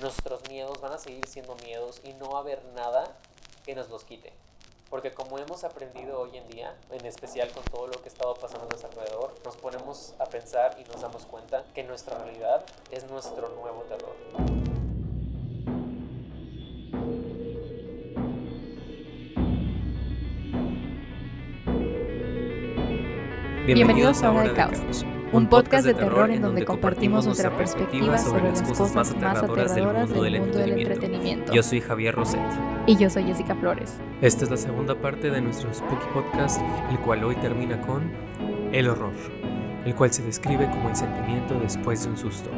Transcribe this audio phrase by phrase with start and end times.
[0.00, 3.04] nuestros miedos van a seguir siendo miedos y no va a haber nada
[3.64, 4.32] que nos los quite.
[4.90, 8.34] Porque como hemos aprendido hoy en día, en especial con todo lo que ha estado
[8.34, 12.64] pasando a nuestro alrededor, nos ponemos a pensar y nos damos cuenta que nuestra realidad
[12.90, 14.16] es nuestro nuevo terror.
[23.66, 28.44] Bienvenidos a Hora de Caos, un podcast de terror en donde compartimos nuestra perspectiva sobre
[28.44, 31.52] las cosas más aterradoras del mundo del entretenimiento.
[31.52, 32.40] Yo soy Javier Roset.
[32.86, 33.98] Y yo soy Jessica Flores.
[34.22, 36.60] Esta es la segunda parte de nuestro Spooky Podcast,
[36.90, 38.10] el cual hoy termina con
[38.72, 39.12] el horror,
[39.84, 42.50] el cual se describe como el sentimiento después de un susto.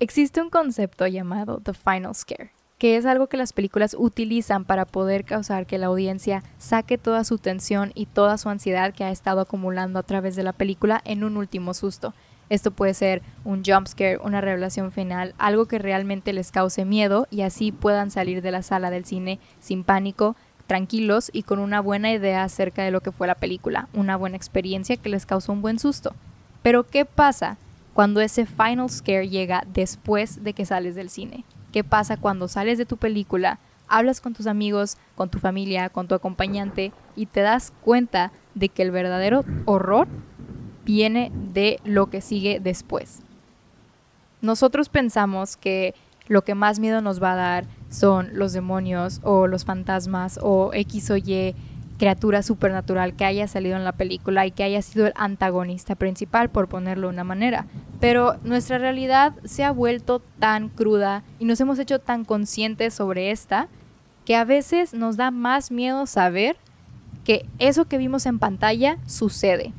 [0.00, 4.84] Existe un concepto llamado The Final Scare, que es algo que las películas utilizan para
[4.84, 9.10] poder causar que la audiencia saque toda su tensión y toda su ansiedad que ha
[9.10, 12.14] estado acumulando a través de la película en un último susto.
[12.50, 17.26] Esto puede ser un jump scare, una revelación final, algo que realmente les cause miedo
[17.30, 21.80] y así puedan salir de la sala del cine sin pánico, tranquilos y con una
[21.80, 25.52] buena idea acerca de lo que fue la película, una buena experiencia que les causó
[25.52, 26.14] un buen susto.
[26.62, 27.56] Pero ¿qué pasa
[27.94, 31.44] cuando ese final scare llega después de que sales del cine?
[31.74, 33.58] ¿Qué pasa cuando sales de tu película,
[33.88, 38.68] hablas con tus amigos, con tu familia, con tu acompañante y te das cuenta de
[38.68, 40.06] que el verdadero horror
[40.84, 43.22] viene de lo que sigue después?
[44.40, 45.96] Nosotros pensamos que
[46.28, 50.70] lo que más miedo nos va a dar son los demonios o los fantasmas o
[50.74, 51.56] X o Y
[51.98, 56.50] criatura supernatural que haya salido en la película y que haya sido el antagonista principal,
[56.50, 57.66] por ponerlo de una manera.
[58.04, 63.30] Pero nuestra realidad se ha vuelto tan cruda y nos hemos hecho tan conscientes sobre
[63.30, 63.68] esta
[64.26, 66.58] que a veces nos da más miedo saber
[67.24, 69.72] que eso que vimos en pantalla sucede.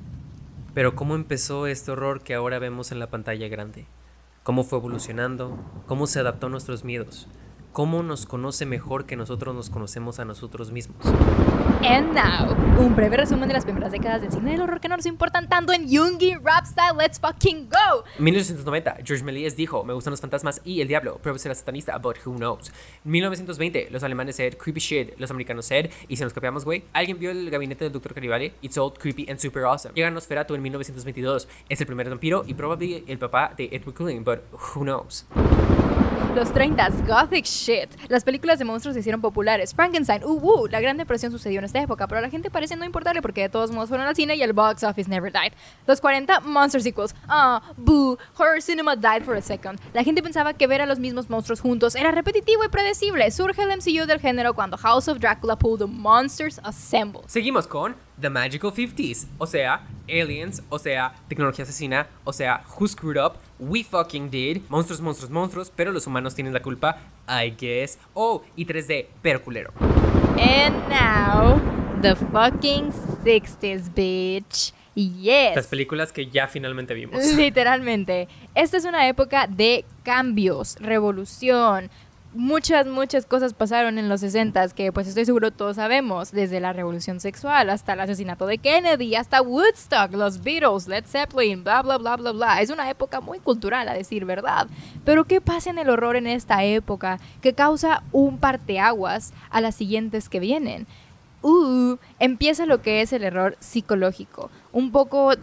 [0.74, 3.86] Pero ¿cómo empezó este horror que ahora vemos en la pantalla grande?
[4.42, 5.60] ¿Cómo fue evolucionando?
[5.86, 7.28] ¿Cómo se adaptó a nuestros miedos?
[7.76, 10.96] Cómo nos conoce mejor que nosotros nos conocemos a nosotros mismos.
[11.84, 14.96] And now, un breve resumen de las primeras décadas del cine del horror que no
[14.96, 16.96] nos importan tanto en Jungi Rap Style.
[16.98, 18.06] Let's fucking go.
[18.18, 22.16] 1990, George Méliès dijo, me gustan los fantasmas y el diablo, pero será satanista, but
[22.26, 22.72] who knows.
[23.04, 27.20] 1920, los alemanes said creepy shit, los americanos said, y si nos copiamos, güey, alguien
[27.20, 28.14] vio el gabinete del Dr.
[28.14, 29.94] Carivale, it's old, creepy and super awesome.
[29.96, 34.24] Llega Nosferatu en 1922, es el primer vampiro y probablemente el papá de Edward Cullen,
[34.24, 35.26] but who knows.
[36.36, 37.90] Los 30 Gothic shit.
[38.10, 39.74] Las películas de monstruos se hicieron populares.
[39.74, 42.76] Frankenstein, uh, uh, la Gran Depresión sucedió en esta época, pero a la gente parece
[42.76, 45.54] no importarle porque de todos modos fueron al cine y el box office never died.
[45.88, 47.16] Los 40 Monster sequels.
[47.28, 49.80] Ah, boo, horror cinema died for a second.
[49.94, 53.30] La gente pensaba que ver a los mismos monstruos juntos era repetitivo y predecible.
[53.32, 57.22] Surge el MCU del género cuando House of Dracula pulled the Monsters Assemble.
[57.28, 62.88] Seguimos con The Magical 50s, o sea, aliens, o sea, tecnología asesina, o sea, who
[62.88, 67.54] screwed up, we fucking did, monstruos, monstruos, monstruos, pero los humanos tienen la culpa, I
[67.60, 68.00] guess.
[68.14, 69.74] Oh, y 3D, pero culero.
[70.38, 71.60] And now,
[72.02, 72.92] the fucking
[73.24, 74.74] 60s, bitch.
[74.96, 75.58] Yes.
[75.58, 77.22] Las películas que ya finalmente vimos.
[77.36, 78.30] Literalmente.
[78.54, 81.90] Esta es una época de cambios, revolución,
[82.36, 86.74] muchas, muchas cosas pasaron en los 60 que pues estoy seguro todos sabemos, desde la
[86.74, 91.98] revolución sexual hasta el asesinato de Kennedy, hasta Woodstock, los Beatles, Led Zeppelin, bla, bla,
[91.98, 92.62] bla, bla, bla.
[92.62, 94.68] Es una época muy cultural, a decir verdad.
[95.04, 99.76] Pero ¿qué pasa en el horror en esta época que causa un parteaguas a las
[99.76, 100.88] siguientes que vienen?
[101.42, 104.50] Uh, empieza lo que es el error psicológico.
[104.72, 105.34] Un poco,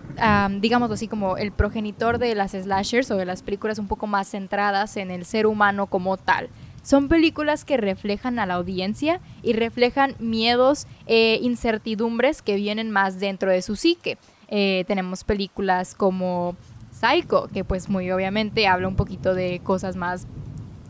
[0.60, 4.28] digamos así, como el progenitor de las slashers o de las películas un poco más
[4.28, 6.48] centradas en el ser humano como tal.
[6.82, 13.20] Son películas que reflejan a la audiencia y reflejan miedos e incertidumbres que vienen más
[13.20, 14.18] dentro de su psique.
[14.48, 16.56] Eh, tenemos películas como
[16.90, 20.26] Psycho, que pues muy obviamente habla un poquito de cosas más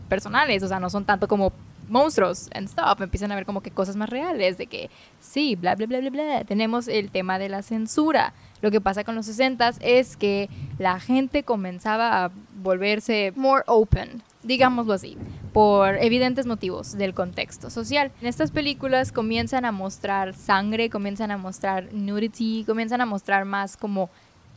[0.09, 1.53] personales, o sea, no son tanto como
[1.89, 4.89] monstruos and stuff, empiezan a ver como que cosas más reales, de que
[5.19, 6.43] sí, bla, bla, bla, bla, bla.
[6.43, 8.33] Tenemos el tema de la censura.
[8.61, 14.23] Lo que pasa con los 60 es que la gente comenzaba a volverse more open,
[14.43, 15.17] digámoslo así,
[15.53, 18.11] por evidentes motivos del contexto social.
[18.21, 23.77] En estas películas comienzan a mostrar sangre, comienzan a mostrar nudity, comienzan a mostrar más
[23.77, 24.09] como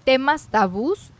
[0.05, 1.11] temas tabús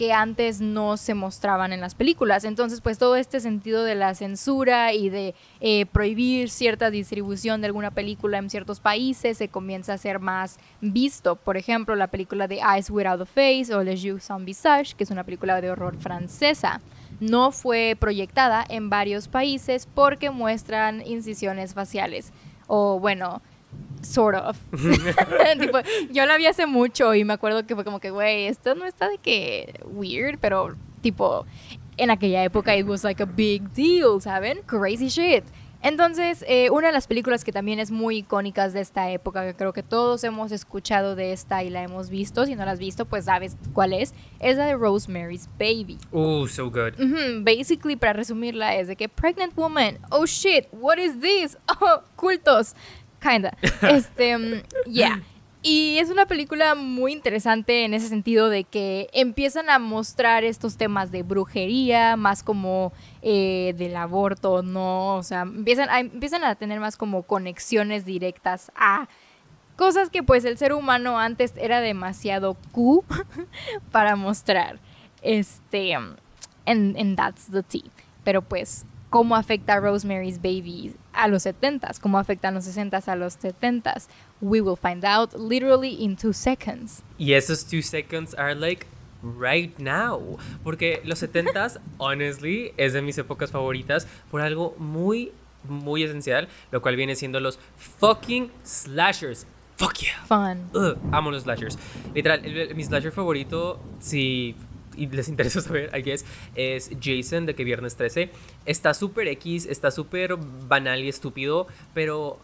[0.00, 2.44] que antes no se mostraban en las películas.
[2.44, 7.66] Entonces, pues todo este sentido de la censura y de eh, prohibir cierta distribución de
[7.66, 11.36] alguna película en ciertos países se comienza a ser más visto.
[11.36, 15.04] Por ejemplo, la película de Eyes Without a Face o Les Yeux Sans Visage, que
[15.04, 16.80] es una película de horror francesa
[17.20, 22.32] no fue proyectada en varios países porque muestran incisiones faciales.
[22.66, 23.42] O bueno,
[24.02, 24.56] sort of.
[26.10, 28.86] yo la vi hace mucho y me acuerdo que fue como que, güey, esto no
[28.86, 31.46] está de que weird, pero tipo,
[31.96, 34.62] en aquella época it was like a big deal, ¿saben?
[34.66, 35.44] Crazy shit.
[35.82, 39.54] Entonces, eh, una de las películas que también es muy icónicas de esta época, que
[39.54, 42.78] creo que todos hemos escuchado de esta y la hemos visto, si no la has
[42.78, 45.98] visto, pues sabes cuál es, es la de Rosemary's Baby.
[46.12, 46.94] Oh, so good.
[47.00, 51.56] Ujú, Basically, para resumirla, es de que pregnant woman, oh shit, what is this?
[51.80, 52.74] Oh, cultos,
[53.22, 53.56] kinda.
[53.82, 55.22] Este, mm, yeah.
[55.62, 60.78] Y es una película muy interesante en ese sentido de que empiezan a mostrar estos
[60.78, 65.16] temas de brujería, más como eh, del aborto, ¿no?
[65.16, 69.06] O sea, empiezan a, empiezan a tener más como conexiones directas a
[69.76, 73.04] cosas que pues el ser humano antes era demasiado Q
[73.92, 74.78] para mostrar.
[75.20, 76.16] Este, and,
[76.66, 77.90] and that's the tea.
[78.24, 82.00] Pero pues, ¿cómo afecta Rosemary's Baby a los 70s?
[82.00, 84.08] ¿Cómo afectan los 60s a los 70s?
[84.40, 87.02] We will find out literally in two seconds.
[87.18, 88.86] Y esos two seconds are like
[89.22, 90.38] right now.
[90.64, 95.32] Porque los 70s, honestly, es de mis épocas favoritas por algo muy,
[95.68, 97.58] muy esencial, lo cual viene siendo los
[97.98, 99.46] fucking slashers.
[99.76, 100.24] Fuck yeah.
[100.26, 100.68] Fun.
[100.74, 101.78] Ugh, amo los slashers.
[102.14, 104.54] Literal, el- el- mi slasher favorito, si
[104.96, 108.30] y les interesa saber, I guess, es Jason de que Viernes 13.
[108.66, 110.36] Está súper X, está súper
[110.68, 112.38] banal y estúpido, pero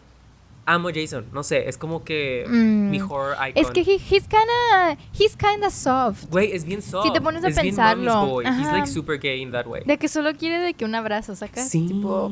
[0.67, 1.25] amo Jason.
[1.33, 2.89] No sé, es como que Mm.
[2.91, 3.63] mi horror icon.
[3.63, 6.25] Es que he- he's kinda, he's kinda soft.
[6.29, 7.07] Güey, es bien soft.
[7.07, 8.45] Si te pones a es bien pensarlo, boy.
[8.45, 9.81] He's like super gay in that way.
[9.85, 11.67] De que solo quiere de que un abrazo, ¿sacas?
[11.69, 11.87] Sí.
[11.87, 12.31] Tipo,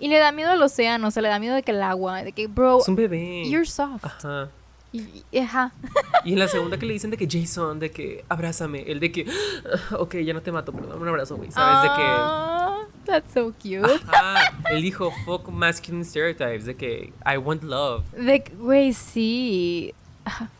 [0.00, 2.22] y le da miedo al océano, o sea, le da miedo de que el agua,
[2.22, 3.44] de que, bro, Es un bebé.
[3.50, 4.04] you're soft.
[4.04, 4.48] Ajá.
[4.92, 5.72] Y- y- ajá.
[6.24, 9.12] Y en la segunda que le dicen de que Jason, de que abrázame, el de
[9.12, 9.26] que,
[9.90, 11.50] "Ah, ok, ya no te mato, pero dame un abrazo, güey.
[11.50, 11.82] ¿Sabes?
[11.90, 13.80] De que Ah, That's so cute.
[14.08, 18.04] Ajá, él dijo fuck masculine stereotypes, de que I want love.
[18.12, 19.94] De que, güey, sí.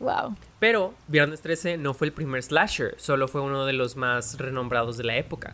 [0.01, 0.35] Wow.
[0.59, 4.97] Pero Viernes 13 no fue el primer slasher, solo fue uno de los más renombrados
[4.97, 5.53] de la época.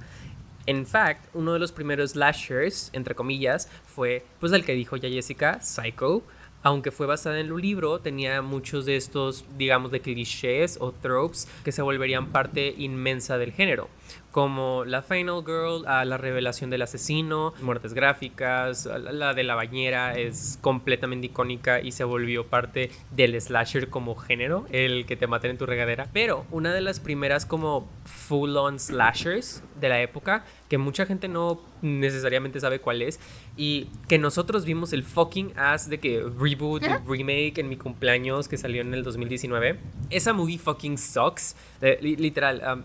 [0.67, 5.09] En fact, uno de los primeros slashers, entre comillas, fue pues el que dijo ya
[5.09, 6.23] Jessica, Psycho.
[6.65, 11.47] Aunque fue basada en un libro, tenía muchos de estos, digamos, de clichés o tropes
[11.63, 13.91] que se volverían parte inmensa del género,
[14.35, 20.19] como la Final Girl, a la revelación del asesino, muertes gráficas, la- de la bañera
[20.19, 25.53] es completamente icónica y se volvió parte del slasher como género, el que te maten
[25.53, 26.09] en tu regadera.
[26.13, 31.61] Pero una de las primeras como full-on slashers de la época, que mucha gente no
[31.83, 33.21] necesariamente sabe cuál es,
[33.57, 38.57] y que nosotros vimos el fucking ass de que reboot, remake en mi cumpleaños que
[38.57, 39.79] salió en el 2019.
[40.11, 41.55] Esa movie fucking sucks.
[42.01, 42.61] Li- literal.
[42.79, 42.83] um,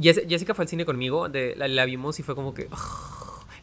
[0.00, 2.68] Jessica fue al cine conmigo, de, la, la vimos y fue como que...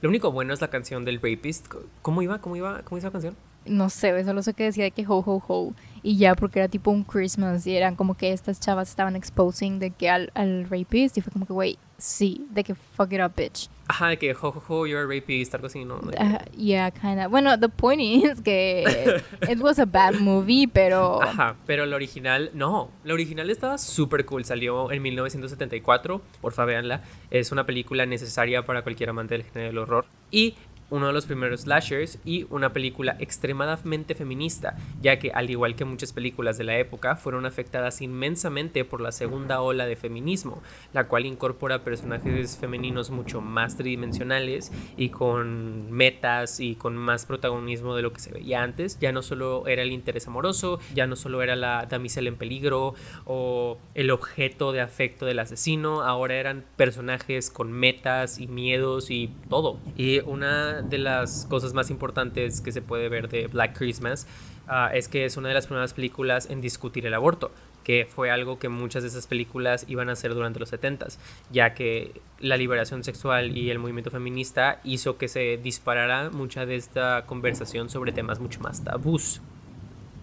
[0.01, 1.67] Lo único bueno es la canción del Rapist.
[2.01, 2.41] ¿Cómo iba?
[2.41, 2.81] ¿Cómo iba?
[2.81, 3.35] ¿Cómo iba esa canción?
[3.65, 5.73] No sé, solo sé que decía de que ho ho ho.
[6.01, 9.77] Y ya, porque era tipo un Christmas y eran como que estas chavas estaban exposing
[9.77, 11.17] de que al, al rapist.
[11.17, 13.69] Y fue como que, güey, sí, de que fuck it up, bitch.
[13.91, 15.95] Ajá, de que, ho, ho, ho, you're a rapist, algo así, ¿no?
[15.97, 17.27] Uh, yeah, kinda.
[17.27, 18.85] Bueno, the point is que
[19.49, 21.21] it was a bad movie, pero.
[21.21, 27.01] Ajá, pero la original, no, la original estaba súper cool, salió en 1974, porfa véanla,
[27.31, 30.55] es una película necesaria para cualquier amante del género del horror y
[30.91, 35.85] uno de los primeros slashers y una película extremadamente feminista, ya que al igual que
[35.85, 40.61] muchas películas de la época fueron afectadas inmensamente por la segunda ola de feminismo,
[40.93, 47.95] la cual incorpora personajes femeninos mucho más tridimensionales y con metas y con más protagonismo
[47.95, 48.99] de lo que se veía antes.
[48.99, 52.95] Ya no solo era el interés amoroso, ya no solo era la damisela en peligro
[53.25, 59.29] o el objeto de afecto del asesino, ahora eran personajes con metas y miedos y
[59.49, 59.79] todo.
[59.95, 64.27] Y una de las cosas más importantes que se puede ver de Black Christmas
[64.67, 67.51] ah, es que es una de las primeras películas en discutir el aborto
[67.83, 71.17] que fue algo que muchas de esas películas iban a hacer durante los 70s,
[71.51, 76.75] ya que la liberación sexual y el movimiento feminista hizo que se disparara mucha de
[76.75, 79.41] esta conversación sobre temas mucho más tabús.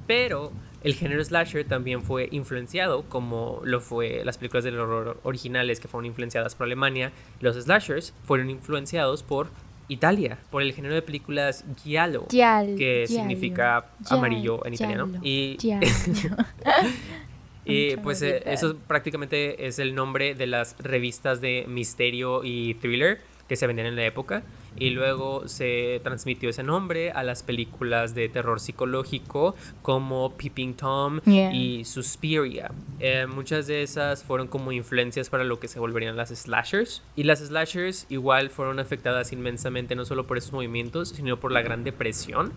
[0.06, 5.80] Pero el género slasher también fue influenciado, como lo fue las películas del horror originales
[5.80, 7.12] que fueron influenciadas por Alemania.
[7.40, 9.48] Los slashers fueron influenciados por
[9.88, 15.10] Italia, por el género de películas giallo, Giallo, que giallo, significa amarillo en italiano.
[15.22, 15.56] Y
[18.02, 23.56] pues eh, eso prácticamente es el nombre de las revistas de misterio y thriller que
[23.56, 24.42] se vendían en la época.
[24.80, 31.20] Y luego se transmitió ese nombre a las películas de terror psicológico como Peeping Tom
[31.24, 31.52] Yeah.
[31.52, 32.70] y Suspiria.
[33.00, 37.02] Eh, muchas de esas fueron como influencias para lo que se volverían las slashers.
[37.16, 41.62] Y las slashers igual fueron afectadas inmensamente no solo por esos movimientos, sino por la
[41.62, 42.52] Gran Depresión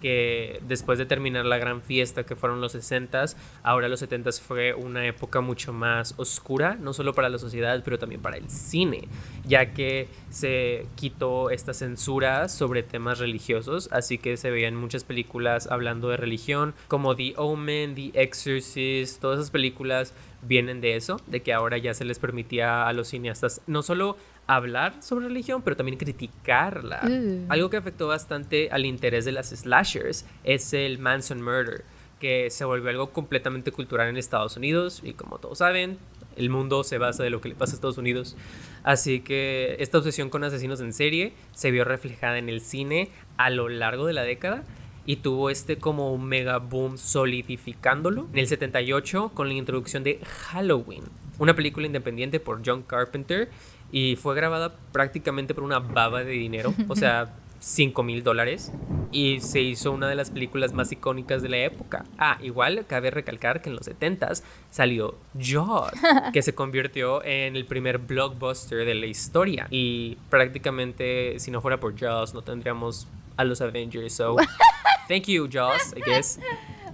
[0.00, 4.74] que después de terminar la gran fiesta que fueron los 60s, ahora los 70s fue
[4.74, 9.08] una época mucho más oscura, no solo para la sociedad, pero también para el cine,
[9.44, 15.68] ya que se quitó esta censura sobre temas religiosos, así que se veían muchas películas
[15.70, 21.42] hablando de religión, como The Omen, The Exorcist, todas esas películas vienen de eso, de
[21.42, 25.76] que ahora ya se les permitía a los cineastas no solo hablar sobre religión, pero
[25.76, 27.02] también criticarla.
[27.02, 27.50] Mm.
[27.50, 31.84] Algo que afectó bastante al interés de las slashers es el Manson Murder,
[32.20, 35.98] que se volvió algo completamente cultural en Estados Unidos y como todos saben,
[36.36, 38.36] el mundo se basa de lo que le pasa a Estados Unidos.
[38.84, 43.50] Así que esta obsesión con asesinos en serie se vio reflejada en el cine a
[43.50, 44.64] lo largo de la década
[45.06, 50.20] y tuvo este como un mega boom solidificándolo en el 78 con la introducción de
[50.24, 51.04] Halloween,
[51.38, 53.48] una película independiente por John Carpenter
[53.96, 58.70] y fue grabada prácticamente por una baba de dinero, o sea, 5 mil dólares
[59.10, 62.04] y se hizo una de las películas más icónicas de la época.
[62.18, 65.92] Ah, igual cabe recalcar que en los 70s salió Jaws,
[66.34, 71.80] que se convirtió en el primer blockbuster de la historia y prácticamente si no fuera
[71.80, 74.12] por Jaws no tendríamos a los Avengers.
[74.12, 74.36] So,
[75.08, 76.38] thank you Jaws, I guess.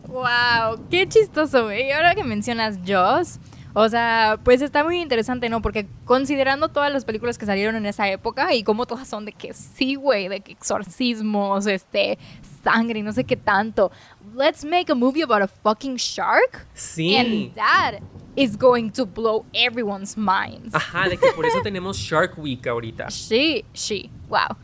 [0.07, 1.91] Wow, qué chistoso, güey.
[1.91, 3.41] Ahora que mencionas Jaws,
[3.75, 5.63] o sea, pues está muy interesante, ¿no?
[5.63, 9.33] Porque considerando todas las películas que salieron en esa época y como todas son de
[9.33, 12.19] que sí, güey, de que exorcismos, este,
[12.63, 13.91] sangre y no sé qué tanto.
[14.35, 16.67] Let's make a movie about a fucking shark.
[16.75, 17.17] Sí.
[17.17, 18.01] And that
[18.35, 20.75] is going to blow everyone's minds.
[20.75, 23.09] Ajá, de que por eso tenemos Shark Week ahorita.
[23.33, 24.57] Sí, sí, wow.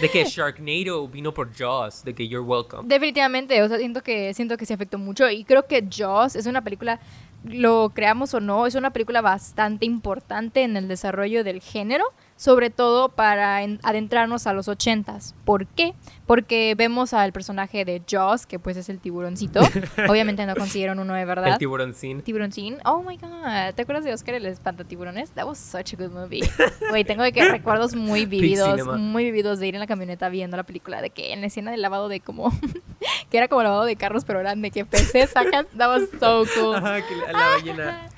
[0.00, 2.88] De que Sharknado vino por Jaws, de que you're welcome.
[2.88, 6.46] Definitivamente, o sea, siento que siento que se afectó mucho y creo que Jaws es
[6.46, 7.00] una película
[7.44, 12.04] lo creamos o no, es una película bastante importante en el desarrollo del género,
[12.40, 15.34] sobre todo para en- adentrarnos a los ochentas.
[15.44, 15.92] ¿Por qué?
[16.26, 19.60] Porque vemos al personaje de Jaws, que pues es el tiburoncito.
[20.08, 21.48] Obviamente no consiguieron uno de verdad.
[21.48, 22.22] El tiburón sin.
[22.22, 22.78] Tiburoncín.
[22.86, 23.74] Oh my god.
[23.74, 25.32] ¿Te acuerdas de Oscar el espantatiburones?
[25.32, 26.40] That was such a good movie.
[26.88, 30.56] Güey, tengo de que recuerdos muy vividos, muy vividos de ir en la camioneta viendo
[30.56, 32.50] la película, de que en la escena del lavado de como
[33.30, 35.66] que era como lavado de carros, pero eran de que peces sacas.
[35.76, 36.76] That was so cool.
[36.76, 38.09] Ajá, que la, la ballena.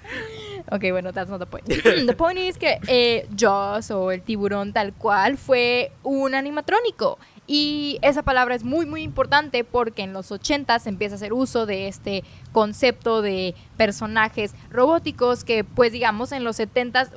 [0.70, 1.66] Ok, bueno, that's not the point.
[2.06, 7.18] the point is que eh, Jaws o el tiburón tal cual fue un animatrónico.
[7.46, 11.32] Y esa palabra es muy, muy importante porque en los 80 se empieza a hacer
[11.32, 17.10] uso de este concepto de personajes robóticos que, pues digamos, en los 70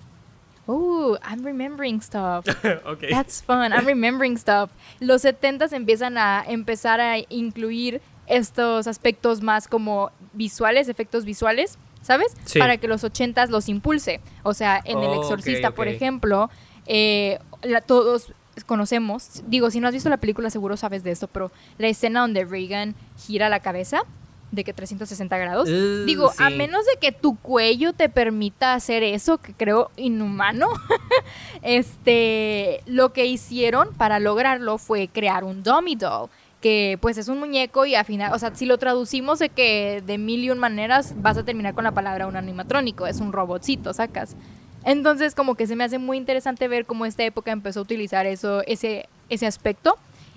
[0.67, 2.47] Oh, I'm remembering stuff.
[2.85, 3.03] ok.
[3.11, 3.71] That's fun.
[3.71, 4.71] I'm remembering stuff.
[4.99, 12.27] Los 70s empiezan a empezar a incluir estos aspectos más como visuales, efectos visuales, ¿sabes?
[12.45, 12.59] Sí.
[12.59, 14.21] Para que los 80s los impulse.
[14.43, 16.51] O sea, en El Exorcista, por ejemplo,
[16.85, 18.31] eh, la- todos
[18.67, 22.21] conocemos, digo, si no has visto la película seguro sabes de esto, pero la escena
[22.21, 24.03] donde Reagan gira la cabeza
[24.51, 25.67] de que 360 grados.
[25.67, 30.69] Uh, Digo, a menos de que tu cuello te permita hacer eso, que creo inhumano,
[31.63, 36.29] este, lo que hicieron para lograrlo fue crear un dummy doll,
[36.65, 40.01] que pues es un muñeco y al final, o sea, si lo traducimos de que
[40.03, 43.33] de mil y un maneras vas a terminar con la palabra un animatrónico, es un
[43.33, 44.35] robotcito, sacas.
[44.83, 48.25] Entonces, como que se me hace muy interesante ver cómo esta época empezó a utilizar
[48.25, 49.95] eso, ese, ese aspecto.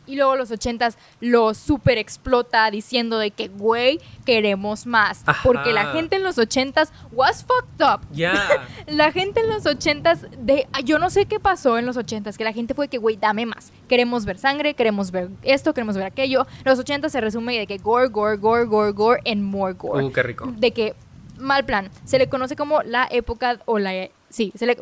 [0.09, 5.23] Y luego los ochentas lo super explota diciendo de que, güey, queremos más.
[5.45, 5.93] Porque la Ajá.
[5.93, 8.01] gente en los ochentas was fucked up.
[8.13, 8.35] Ya.
[8.87, 12.45] La gente en los ochentas, de, yo no sé qué pasó en los ochentas, que
[12.45, 13.71] la gente fue que, güey, dame más.
[13.87, 16.47] Queremos ver sangre, queremos ver esto, queremos ver aquello.
[16.65, 20.05] Los ochentas se resume de que gore, gore, gore, gore, gore, and more gore.
[20.05, 20.47] Uh, qué rico.
[20.57, 20.95] De que,
[21.39, 24.77] mal plan, se le conoce como la época, o la, sí, se le,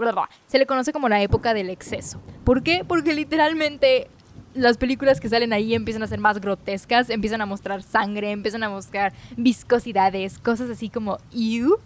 [0.47, 2.21] se le conoce como la época del exceso.
[2.45, 2.85] ¿Por qué?
[2.87, 4.09] Porque literalmente
[4.57, 8.63] las películas que salen ahí empiezan a ser más grotescas, empiezan a mostrar sangre, empiezan
[8.63, 11.79] a mostrar viscosidades, cosas así como, ew.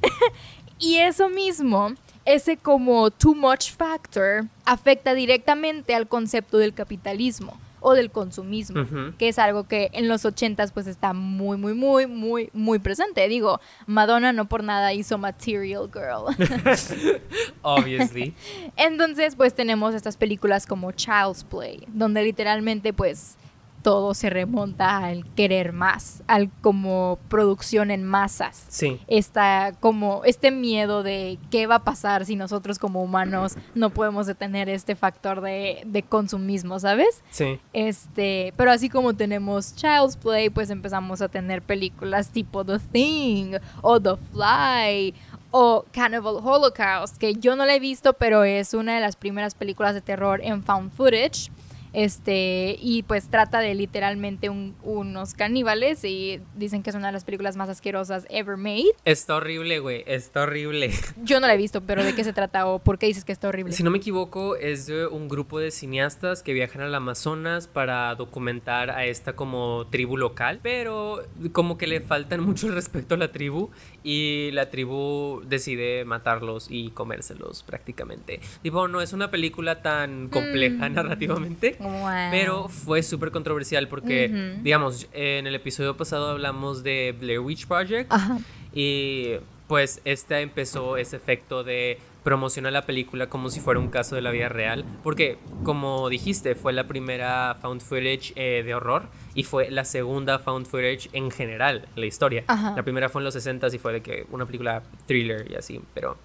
[0.78, 1.92] Y eso mismo,
[2.24, 8.86] ese como too much factor, afecta directamente al concepto del capitalismo o del consumismo,
[9.18, 13.28] que es algo que en los ochentas pues está muy, muy, muy, muy, muy presente.
[13.28, 16.34] Digo, Madonna no por nada hizo Material Girl.
[17.62, 18.34] Obviously.
[18.76, 23.36] Entonces pues tenemos estas películas como Child's Play, donde literalmente pues
[23.82, 29.00] todo se remonta al querer más, al como producción en masas Sí.
[29.08, 34.26] esta como este miedo de qué va a pasar si nosotros como humanos no podemos
[34.26, 37.22] detener este factor de, de consumismo, ¿sabes?
[37.30, 37.58] Sí.
[37.72, 43.56] Este, pero así como tenemos Child's Play, pues empezamos a tener películas tipo The Thing
[43.82, 45.14] o The Fly
[45.50, 49.54] o Cannibal Holocaust, que yo no la he visto, pero es una de las primeras
[49.54, 51.50] películas de terror en found footage.
[51.92, 57.12] Este, y pues trata de literalmente un- unos caníbales y dicen que es una de
[57.12, 58.86] las películas más asquerosas ever made.
[59.04, 60.02] Está horrible, güey.
[60.06, 60.90] Está horrible.
[61.22, 63.32] Yo no la he visto, pero ¿de qué se trata o por qué dices que
[63.32, 63.72] está horrible?
[63.72, 68.14] Si no me equivoco, es de un grupo de cineastas que viajan al Amazonas para
[68.14, 71.22] documentar a esta como tribu local, pero
[71.52, 73.70] como que le faltan mucho el respeto a la tribu
[74.02, 78.40] y la tribu decide matarlos y comérselos prácticamente.
[78.62, 80.92] Tipo, no es una película tan compleja Mm.
[80.94, 82.30] narrativamente, Wow.
[82.30, 88.12] pero fue súper controversial porque, digamos, en el episodio pasado hablamos de Blair Witch Project.
[88.12, 88.38] Ajá.
[88.72, 89.34] Y
[89.66, 94.22] pues esta empezó ese efecto de promocionar la película como si fuera un caso de
[94.22, 94.84] la vida real.
[95.02, 100.38] Porque, como dijiste, fue la primera found footage eh, de horror y fue la segunda
[100.38, 102.44] found footage en general en la historia.
[102.46, 102.74] Ajá.
[102.76, 105.80] La primera fue en los 60 y fue de que una película thriller y así.
[105.94, 106.18] Pero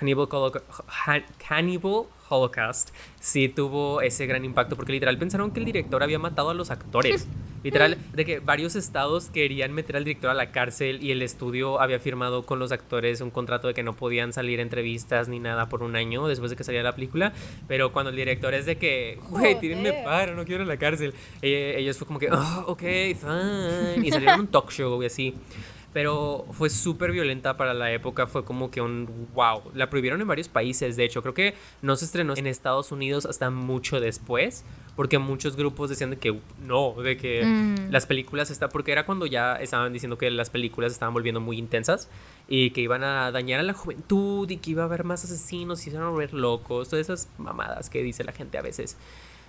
[0.00, 0.62] Hannibal, Holoca-
[1.06, 2.90] Han- Hannibal Holocaust
[3.20, 6.70] sí tuvo ese gran impacto porque literal pensaron que el director había matado a los
[6.70, 7.26] actores.
[7.64, 11.80] Literal, de que varios estados querían meter al director a la cárcel y el estudio
[11.80, 15.70] había firmado con los actores un contrato de que no podían salir entrevistas ni nada
[15.70, 17.32] por un año después de que saliera la película.
[17.66, 20.78] Pero cuando el director es de que, güey, tírenme paro, no quiero ir a la
[20.78, 21.14] cárcel.
[21.40, 24.06] eh, ellos fue como que, oh, ok, fine.
[24.06, 25.34] Y salieron un talk show y así.
[25.92, 29.62] Pero fue súper violenta para la época, fue como que un wow.
[29.74, 33.26] La prohibieron en varios países, de hecho, creo que no se estrenó en Estados Unidos
[33.26, 34.64] hasta mucho después,
[34.96, 37.92] porque muchos grupos decían de que no, de que Mm.
[37.92, 41.58] las películas está porque era cuando ya estaban diciendo que las películas estaban volviendo muy
[41.58, 42.08] intensas
[42.48, 45.80] y que iban a dañar a la juventud y que iba a haber más asesinos
[45.86, 48.96] y se iban a volver locos, todas esas mamadas que dice la gente a veces.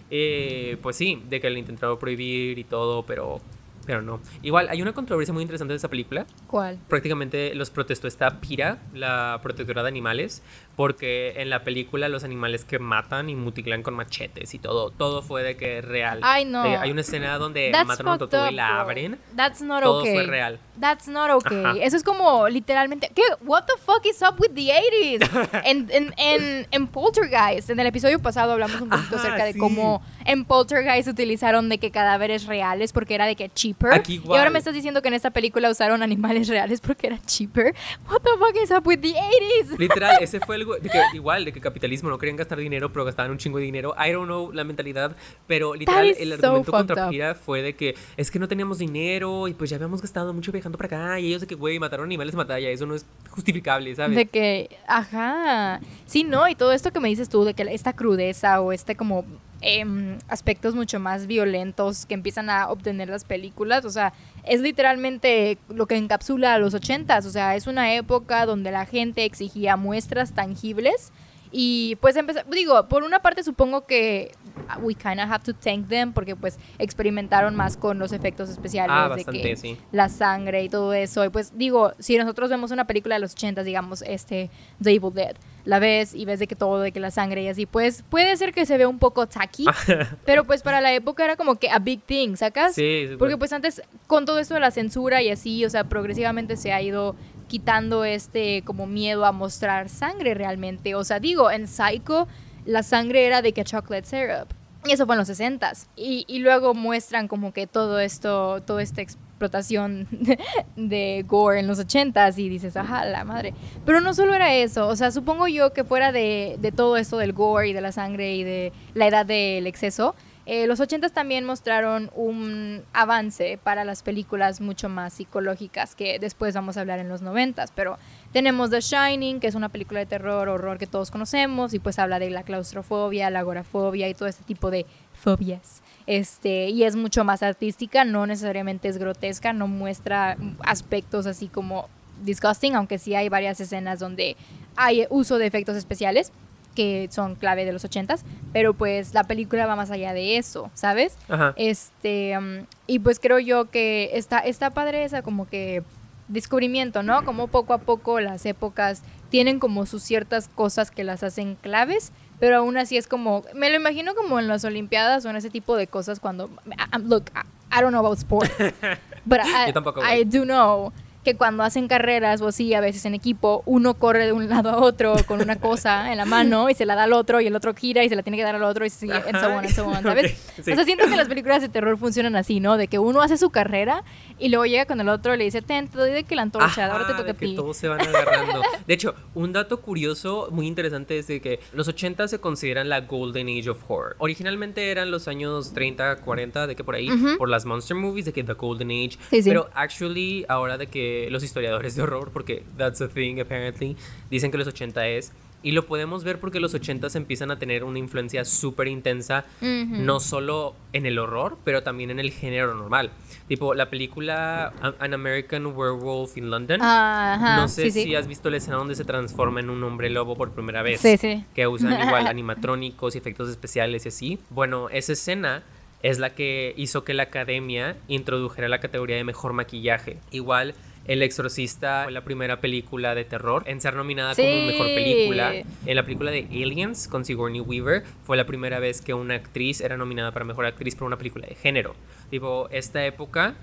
[0.09, 3.41] Eh, pues sí, de que le intentaron prohibir y todo, pero
[3.85, 4.19] pero no.
[4.41, 6.25] Igual hay una controversia muy interesante de esa película.
[6.47, 6.79] ¿Cuál?
[6.87, 10.41] Prácticamente los protestó esta Pira, la protectora de animales,
[10.75, 15.21] porque en la película los animales que matan y mutilan con machetes y todo, todo
[15.21, 16.19] fue de que es real.
[16.21, 16.63] Ay, no.
[16.63, 19.19] De- hay una escena donde That's matan a tortuga up, y la abren.
[19.35, 20.13] That's not Todo okay.
[20.13, 20.59] fue real.
[20.79, 21.63] That's not okay.
[21.63, 21.77] Ajá.
[21.79, 23.09] Eso es como literalmente.
[23.15, 23.21] ¿Qué?
[23.41, 25.61] What the fuck is up with the 80s?
[25.65, 29.53] en, en, en, en Poltergeist, en el episodio pasado hablamos un poquito Ajá, acerca de
[29.53, 29.59] sí.
[29.59, 33.93] cómo en Poltergeist utilizaron de que cadáveres reales porque era de que cheaper.
[33.93, 34.39] Aquí y igual.
[34.39, 37.75] ahora me estás diciendo que en esta película usaron animales reales porque era cheaper.
[38.09, 39.77] What the fuck is up with the 80s?
[39.77, 40.65] Literal, ese fue el...
[40.65, 43.65] De que, igual, de que capitalismo no querían gastar dinero, pero gastaban un chingo de
[43.65, 43.95] dinero.
[43.97, 45.15] I don't know la mentalidad,
[45.47, 47.09] pero literal, el argumento contra.
[47.09, 50.51] Pira fue de que es que no teníamos dinero y pues ya habíamos gastado mucho
[50.51, 53.95] viajando para acá y ellos de que, güey, mataron animales batalla, eso no es justificable,
[53.95, 54.15] ¿sabes?
[54.15, 57.93] De que, ajá, sí, no, y todo esto que me dices tú, de que esta
[57.93, 59.25] crudeza o este como
[59.65, 65.57] em, aspectos mucho más violentos que empiezan a obtener las películas, o sea, es literalmente
[65.69, 69.75] lo que encapsula a los ochentas, o sea, es una época donde la gente exigía
[69.75, 71.11] muestras tangibles
[71.57, 74.33] y pues empezó, digo, por una parte supongo que
[74.81, 78.91] we kind of have to thank them porque pues experimentaron más con los efectos especiales
[78.93, 79.77] Ah, de que sí.
[79.93, 81.23] la sangre y todo eso.
[81.23, 84.49] Y pues digo, si nosotros vemos una película de los 80, digamos, este,
[84.83, 87.47] The Evil Dead, la ves y ves de que todo, de que la sangre y
[87.47, 89.65] así, pues puede ser que se vea un poco tacky,
[90.25, 92.75] pero pues para la época era como que a big thing, ¿sacas?
[92.75, 93.17] Sí, súper.
[93.17, 96.73] Porque pues antes, con todo esto de la censura y así, o sea, progresivamente se
[96.73, 97.15] ha ido
[97.47, 100.95] quitando este como miedo a mostrar sangre realmente.
[100.95, 102.27] O sea, digo, en Psycho
[102.65, 104.53] la sangre era de que chocolate syrup.
[104.85, 105.87] Y eso fue en los 60s.
[105.95, 110.39] Y, y luego muestran como que todo esto, toda esta explotación de,
[110.75, 113.53] de gore en los 80s y dices, ajá, la madre.
[113.85, 117.17] Pero no solo era eso, o sea, supongo yo que fuera de, de todo esto
[117.17, 121.11] del gore y de la sangre y de la edad del exceso, eh, los 80s
[121.11, 126.99] también mostraron un avance para las películas mucho más psicológicas que después vamos a hablar
[126.99, 127.97] en los 90s, pero
[128.31, 131.97] tenemos The Shining, que es una película de terror, horror que todos conocemos y pues
[131.97, 135.81] habla de la claustrofobia, la agorafobia y todo este tipo de fobias.
[136.05, 141.89] Este, y es mucho más artística, no necesariamente es grotesca, no muestra aspectos así como
[142.23, 144.37] disgusting, aunque sí hay varias escenas donde
[144.75, 146.31] hay uso de efectos especiales
[146.75, 150.69] que son clave de los ochentas, pero pues la película va más allá de eso,
[150.73, 151.17] ¿sabes?
[151.29, 151.53] Ajá.
[151.55, 155.83] Este, um, y pues creo yo que está, está padre esa como que
[156.27, 157.23] descubrimiento, ¿no?
[157.23, 162.11] Como poco a poco las épocas tienen como sus ciertas cosas que las hacen claves,
[162.39, 165.49] pero aún así es como, me lo imagino como en las Olimpiadas o en ese
[165.49, 166.49] tipo de cosas cuando,
[166.91, 168.51] I'm- look, I, I don't know about sports,
[169.25, 170.91] but I, Yo tampoco, I do know
[171.25, 174.69] que cuando hacen carreras o así, a veces en equipo, uno corre de un lado
[174.69, 177.47] a otro con una cosa en la mano y se la da al otro y
[177.47, 179.47] el otro gira y se la tiene que dar al otro y sigue, and so
[179.47, 180.31] on, and so on, ¿sabes?
[180.31, 180.71] Ok, sí.
[180.71, 182.77] O sea, siento que las películas de terror funcionan así, ¿no?
[182.77, 184.03] De que uno hace su carrera
[184.39, 186.43] y luego llega con el otro y le dice, ten, te doy de que la
[186.43, 187.55] antorcha, ahora te Ajá, toca a de que ti.
[187.55, 188.61] todos se van agarrando.
[188.87, 193.01] De hecho, un dato curioso muy interesante es de que los 80 se consideran la
[193.01, 194.15] Golden Age of Horror.
[194.19, 198.33] Originalmente eran los años 30, 40, de que por ahí, por las monster movies, de
[198.33, 199.17] que the Golden Age.
[199.31, 199.49] Sí, sí.
[199.49, 203.95] Pero actually, ahora de que los historiadores de horror, porque that's a thing apparently,
[204.29, 205.31] dicen que los 80 es.
[205.63, 210.19] Y lo podemos ver porque los 80 empiezan a tener una influencia súper intensa, no
[210.19, 213.09] solo en el horror, pero también en el género normal.
[213.47, 216.79] Tipo, la película An American Werewolf in London.
[216.79, 218.03] No sé sí, sí.
[218.03, 221.01] si has visto la escena donde se transforma en un hombre lobo por primera vez.
[221.01, 221.43] Sí, sí.
[221.55, 224.39] Que usan igual animatrónicos y efectos especiales y así.
[224.51, 225.63] Bueno, esa escena
[226.03, 230.17] es la que hizo que la academia introdujera la categoría de mejor maquillaje.
[230.29, 230.75] Igual.
[231.07, 235.53] El Exorcista fue la primera película de terror en ser nominada como mejor película.
[235.85, 239.81] En la película de Aliens con Sigourney Weaver fue la primera vez que una actriz
[239.81, 241.95] era nominada para mejor actriz por una película de género.
[242.29, 243.55] Tipo, esta época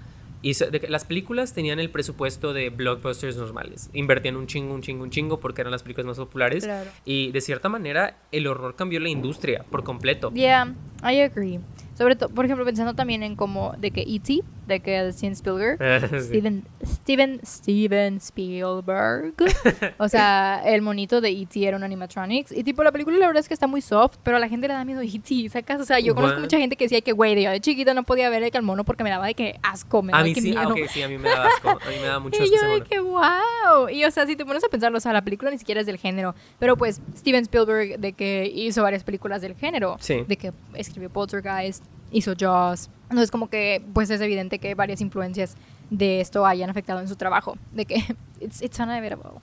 [0.89, 3.91] las películas tenían el presupuesto de blockbusters normales.
[3.93, 6.65] Invertían un chingo, un chingo, un chingo porque eran las películas más populares.
[6.65, 6.91] Claro.
[7.05, 10.33] Y de cierta manera, el horror cambió la industria por completo.
[10.33, 11.61] Yeah, I agree.
[11.97, 15.79] Sobre todo, por ejemplo, pensando también en como de que E.T., de que Steven Spielberg,
[16.11, 16.27] Sí.
[16.27, 19.35] Steven, Steven, Steven Spielberg.
[19.99, 21.67] o sea, el monito de E.T.
[21.67, 22.53] era un animatronics.
[22.53, 24.69] Y tipo, la película la verdad es que está muy soft, pero a la gente
[24.69, 25.81] le da miedo E.T., ¿sacas?
[25.81, 26.43] O sea, yo conozco What?
[26.43, 28.85] mucha gente que decía que, güey, de yo de chiquita no podía ver el mono
[28.85, 30.85] porque me daba de que asco, me A daba mí que sí, ah, miedo.
[30.85, 31.71] ok, sí, a mí me da asco.
[31.71, 33.89] A mí me da mucho Y asco yo ese de que wow.
[33.91, 35.87] Y o sea, si te pones a pensarlo, o sea, la película ni siquiera es
[35.87, 36.35] del género.
[36.59, 39.97] Pero pues Steven Spielberg de que hizo varias películas del género.
[40.01, 40.25] Sí.
[40.27, 42.89] De que escribió Poltergeist, hizo Jaws.
[43.05, 45.57] Entonces como que pues es evidente que varias influencias
[45.91, 47.57] de esto hayan afectado en su trabajo.
[47.73, 47.97] De que
[48.41, 49.41] it's, it's unavoidable.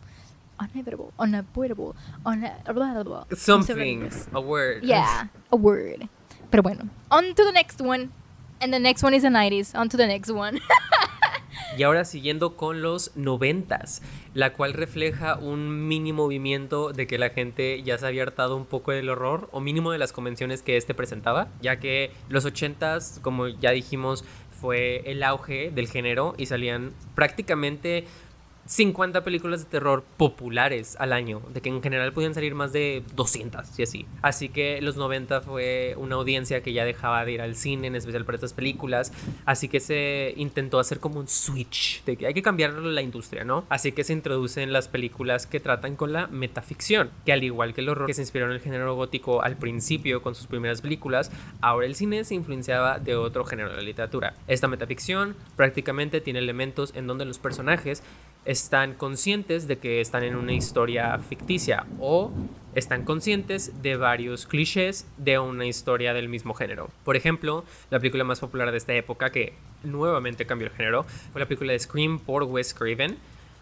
[0.59, 1.11] Unavoidable.
[1.17, 1.93] Unavoidable.
[2.25, 3.35] Unavoidable.
[3.35, 4.83] Something, a word.
[4.83, 6.09] Yeah, a word.
[6.49, 8.09] Pero bueno, on to the next one.
[8.61, 9.73] And the next one is the 90s.
[9.73, 10.59] On to the next one.
[11.77, 14.01] Y ahora siguiendo con los noventas,
[14.33, 18.65] la cual refleja un mini movimiento de que la gente ya se había hartado un
[18.65, 23.19] poco del horror, o mínimo de las convenciones que este presentaba, ya que los ochentas,
[23.21, 24.23] como ya dijimos,
[24.59, 28.05] fue el auge del género y salían prácticamente
[28.69, 33.03] 50 películas de terror populares al año, de que en general podían salir más de
[33.15, 34.05] 200 y así.
[34.21, 37.95] Así que los 90 fue una audiencia que ya dejaba de ir al cine, en
[37.95, 39.11] especial para estas películas,
[39.45, 43.43] así que se intentó hacer como un switch, de que hay que cambiar la industria,
[43.43, 43.65] ¿no?
[43.69, 47.81] Así que se introducen las películas que tratan con la metaficción, que al igual que
[47.81, 51.31] el horror que se inspiró en el género gótico al principio con sus primeras películas,
[51.61, 54.35] ahora el cine se influenciaba de otro género de la literatura.
[54.47, 58.03] Esta metaficción prácticamente tiene elementos en donde los personajes
[58.45, 62.31] están conscientes de que están en una historia ficticia o
[62.75, 66.89] están conscientes de varios clichés de una historia del mismo género.
[67.03, 71.41] Por ejemplo, la película más popular de esta época que nuevamente cambió el género fue
[71.41, 73.17] la película de Scream por Wes Craven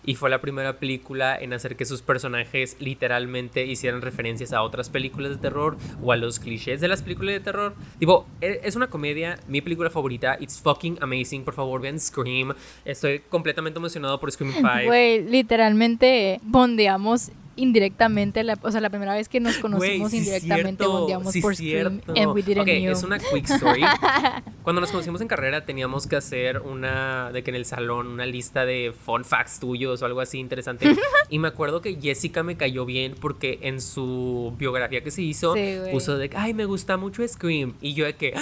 [0.08, 4.90] y fue la primera película en hacer que sus personajes literalmente hicieran referencias a otras
[4.90, 7.76] películas de terror o a los clichés de las películas de terror.
[8.00, 12.54] Tipo, e- es una comedia, mi película favorita, it's fucking amazing, por favor vean Scream.
[12.86, 14.68] Estoy completamente emocionado por Scream 5.
[14.86, 20.18] Güey, literalmente bondeamos indirectamente, la, o sea, la primera vez que nos conocimos Güey, sí
[20.18, 22.14] indirectamente cierto, bondeamos sí por Scream cierto.
[22.22, 22.92] and we didn't Ok, knew.
[22.92, 23.82] es una quick story.
[24.64, 28.26] Cuando nos conocimos en carrera teníamos que hacer una, de que en el salón, una
[28.26, 30.96] lista de fun facts tuyos o algo así interesante.
[31.30, 35.54] y me acuerdo que Jessica me cayó bien porque en su biografía que se hizo
[35.56, 37.74] Sí, puso de que, ay, me gusta mucho Scream.
[37.82, 38.42] Y yo de que, "Ah,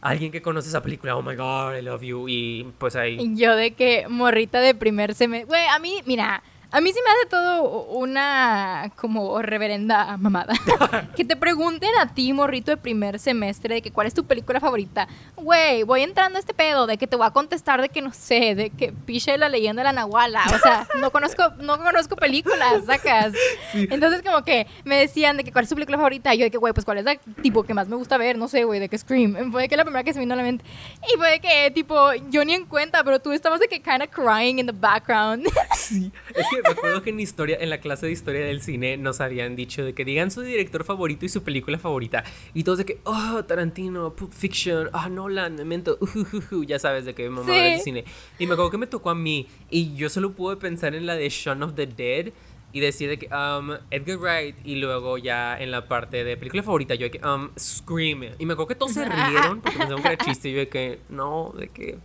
[0.00, 2.28] alguien que conoce esa película, oh my god, I love you.
[2.28, 3.18] Y pues ahí...
[3.36, 6.42] Yo de que morrita de primer semestre, güey, a mí, mira,
[6.76, 10.52] a mí sí me hace todo una como reverenda mamada.
[11.16, 14.60] que te pregunten a ti, morrito de primer semestre, de que cuál es tu película
[14.60, 15.08] favorita.
[15.36, 18.12] Güey, voy entrando a este pedo de que te voy a contestar de que no
[18.12, 20.42] sé, de que piche la leyenda de la Nahuala.
[20.54, 23.32] O sea, no conozco, no conozco películas, sacas.
[23.72, 26.34] Entonces como que me decían de que cuál es tu película favorita.
[26.34, 28.36] Y yo de que, güey, pues cuál es la tipo que más me gusta ver,
[28.36, 29.50] no sé, güey, de que Scream.
[29.50, 30.62] Fue de que la primera que se me vino a la mente.
[31.10, 34.02] Y fue de que, tipo, yo ni en cuenta, pero tú estabas de que kind
[34.02, 35.48] of crying in the background.
[35.74, 38.96] Sí, es que me acuerdo que en historia, en la clase de historia del cine
[38.96, 42.24] nos habían dicho de que digan su director favorito y su película favorita.
[42.54, 47.14] Y todos de que, oh, Tarantino, Pulp Fiction, ah, Nolan, Memento, ujujuju", ya sabes de
[47.14, 47.58] que mamá Sí.
[47.60, 48.04] del cine.
[48.38, 51.14] Y me acuerdo que me tocó a mí y yo solo pude pensar en la
[51.16, 52.32] de Shaun of the Dead
[52.72, 56.62] y decir de que, um, Edgar Wright y luego ya en la parte de película
[56.62, 58.24] favorita yo de que, um, Scream.
[58.38, 60.68] Y me acuerdo que todos se rieron porque pensaban que era chiste y yo de
[60.68, 61.98] que, no, de que...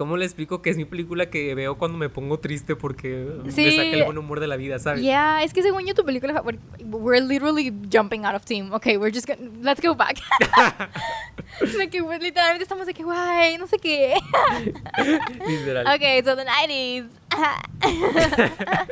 [0.00, 3.64] ¿Cómo le explico que es mi película que veo cuando me pongo triste porque Sí.
[3.64, 5.02] me saca el buen humor de la vida, ¿sabes?
[5.02, 6.42] Yeah, es que según yo tu película
[6.82, 8.72] we're, literally jumping out of team.
[8.72, 10.16] Okay, we're just gonna let's go back.
[11.60, 14.14] literalmente estamos de que guay, no sé qué.
[15.46, 15.86] Literal.
[15.94, 17.10] okay, so the 90s.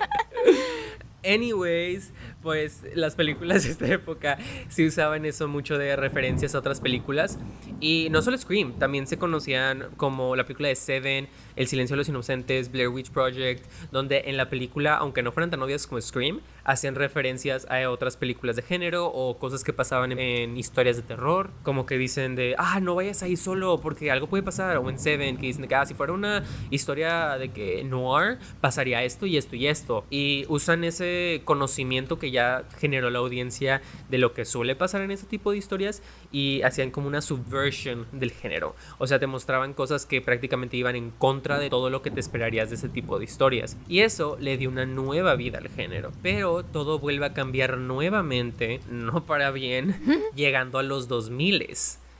[1.24, 2.12] Anyways,
[2.42, 7.38] pues las películas de esta época sí usaban eso mucho de referencias a otras películas.
[7.80, 11.98] Y no solo Scream, también se conocían como la película de Seven, El silencio de
[11.98, 16.00] los inocentes, Blair Witch Project, donde en la película, aunque no fueran tan obvias como
[16.00, 21.02] Scream, hacían referencias a otras películas de género o cosas que pasaban en, historias de
[21.02, 24.90] terror, como que dicen de, ah, no vayas ahí solo porque algo puede pasar, o
[24.90, 29.24] en Seven, que dicen que, ah, si fuera una historia de que noir, pasaría esto
[29.24, 30.04] y esto y esto.
[30.10, 35.10] Y usan ese conocimiento que ya generó la audiencia de lo que suele pasar en
[35.10, 38.76] ese tipo de historias y hacían como una subversion del género.
[38.98, 42.20] O sea, te mostraban cosas que prácticamente iban en contra de todo lo que te
[42.20, 43.78] esperarías de ese tipo de historias.
[43.88, 46.12] Y eso le dio una nueva vida al género.
[46.22, 50.00] Pero todo vuelve a cambiar nuevamente, no para bien,
[50.34, 51.66] llegando a los 2000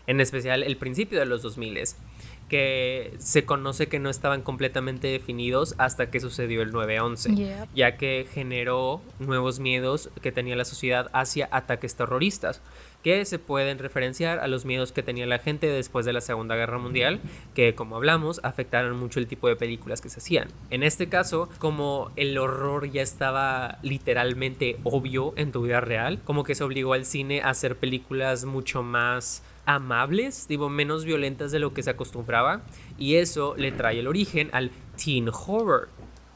[0.06, 1.78] en especial el principio de los 2000
[2.48, 7.68] que se conoce que no estaban completamente definidos hasta que sucedió el 9-11, Yep.
[7.74, 12.62] ya que generó nuevos miedos que tenía la sociedad hacia ataques terroristas,
[13.24, 16.78] se pueden referenciar a los miedos que tenía la gente después de la Segunda Guerra
[16.78, 17.20] Mundial,
[17.54, 20.48] que como hablamos afectaron mucho el tipo de películas que se hacían.
[20.70, 26.44] En este caso, como el horror ya estaba literalmente obvio en tu vida real, como
[26.44, 31.58] que se obligó al cine a hacer películas mucho más amables, digo, menos violentas de
[31.58, 32.62] lo que se acostumbraba,
[32.98, 34.70] y eso le trae el origen al
[35.02, 35.88] teen horror,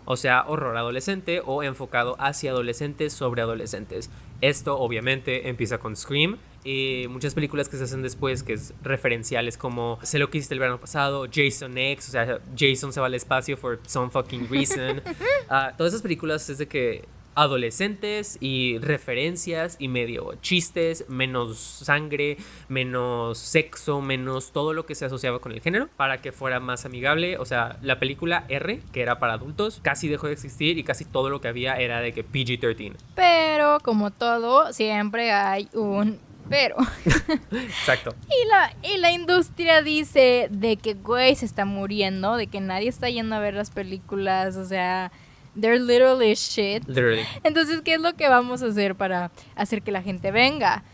[0.05, 4.11] o sea, horror adolescente o enfocado hacia adolescentes sobre adolescentes.
[4.41, 9.57] Esto obviamente empieza con Scream y muchas películas que se hacen después, que es referenciales
[9.57, 13.07] como Sé lo que hiciste el verano pasado, Jason X, o sea, Jason se va
[13.07, 15.03] al espacio for some fucking reason.
[15.49, 22.37] Ah, todas esas películas es de que adolescentes y referencias y medio chistes, menos sangre,
[22.69, 26.85] menos sexo, menos todo lo que se asociaba con el género para que fuera más
[26.85, 27.39] amigable.
[27.39, 31.05] O sea, la película R, que era para adultos, casi dejó de existir y casi
[31.05, 32.95] todo lo que había era de que PG-13.
[33.15, 36.19] Pero como todo, siempre hay un
[36.53, 36.77] pero.
[37.51, 38.15] Exacto.
[38.29, 42.91] Y la, y la industria dice de que, güey, se está muriendo, de que nadie
[42.91, 45.11] está yendo a ver las películas, o sea,
[45.59, 46.87] they're literally shit.
[46.87, 47.23] Literally.
[47.43, 50.85] Entonces, ¿qué es lo que vamos a hacer para hacer que la gente venga?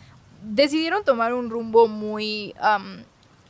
[0.42, 3.02] Decidieron tomar un rumbo muy um,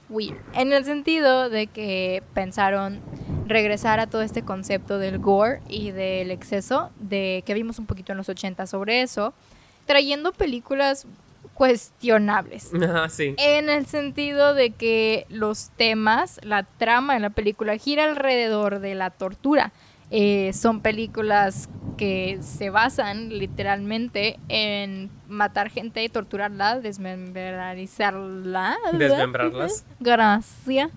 [0.09, 3.03] weird, en el sentido de que pensaron
[3.47, 8.13] regresar a todo este concepto del gore y del exceso, de que vimos un poquito
[8.13, 9.35] en los 80 sobre eso,
[9.85, 11.07] trayendo películas
[11.59, 12.71] cuestionables.
[12.73, 13.35] Ajá, sí.
[13.37, 18.95] En el sentido de que los temas, la trama en la película gira alrededor de
[18.95, 19.73] la tortura.
[20.13, 28.77] Eh, son películas que se basan literalmente en matar gente, torturarla, desmembrarizarla.
[28.93, 29.85] Desmembrarlas.
[30.01, 30.91] Gracias.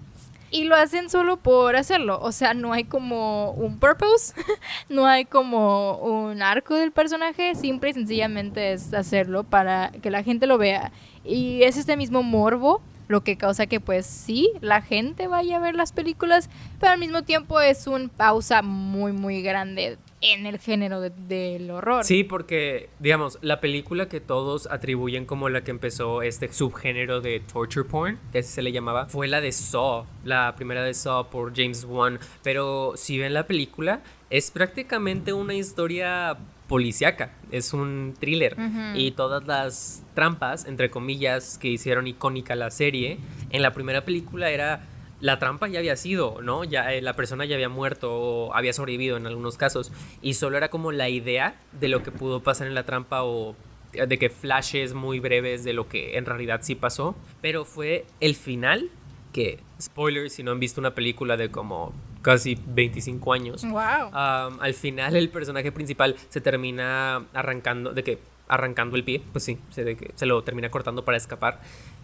[0.54, 2.20] Y lo hacen solo por hacerlo.
[2.22, 4.34] O sea, no hay como un purpose,
[4.90, 7.56] no hay como un arco del personaje.
[7.56, 10.92] Simple y sencillamente es hacerlo para que la gente lo vea.
[11.24, 15.60] Y es este mismo morbo lo que causa que pues sí, la gente vaya a
[15.60, 20.60] ver las películas, pero al mismo tiempo es un pausa muy muy grande en el
[20.60, 22.04] género de- del horror.
[22.04, 27.40] Sí, porque, digamos, la película que todos atribuyen como la que empezó este subgénero de
[27.40, 31.30] torture porn, que así se le llamaba, fue la de Saw, la primera de Saw
[31.30, 32.20] por James Wan.
[32.44, 38.56] Pero si ven la película, es prácticamente una historia policíaca, es un thriller.
[38.96, 43.18] Y todas las trampas, entre comillas, que hicieron icónica la serie,
[43.50, 44.88] en la primera película era
[45.22, 46.64] la trampa ya había sido, ¿no?
[46.64, 50.58] Ya eh, la persona ya había muerto o había sobrevivido en algunos casos y solo
[50.58, 53.56] era como la idea de lo que pudo pasar en la trampa o
[53.94, 58.06] eh, de que flashes muy breves de lo que en realidad sí pasó, pero fue
[58.20, 58.90] el final
[59.32, 63.64] que spoiler si no han visto una película de como casi 25 años.
[63.64, 64.08] Wow.
[64.08, 69.46] Um, al final el personaje principal se termina arrancando, de que arrancando el pie, pues
[69.46, 71.62] sí, se, de que se lo termina cortando para escapar.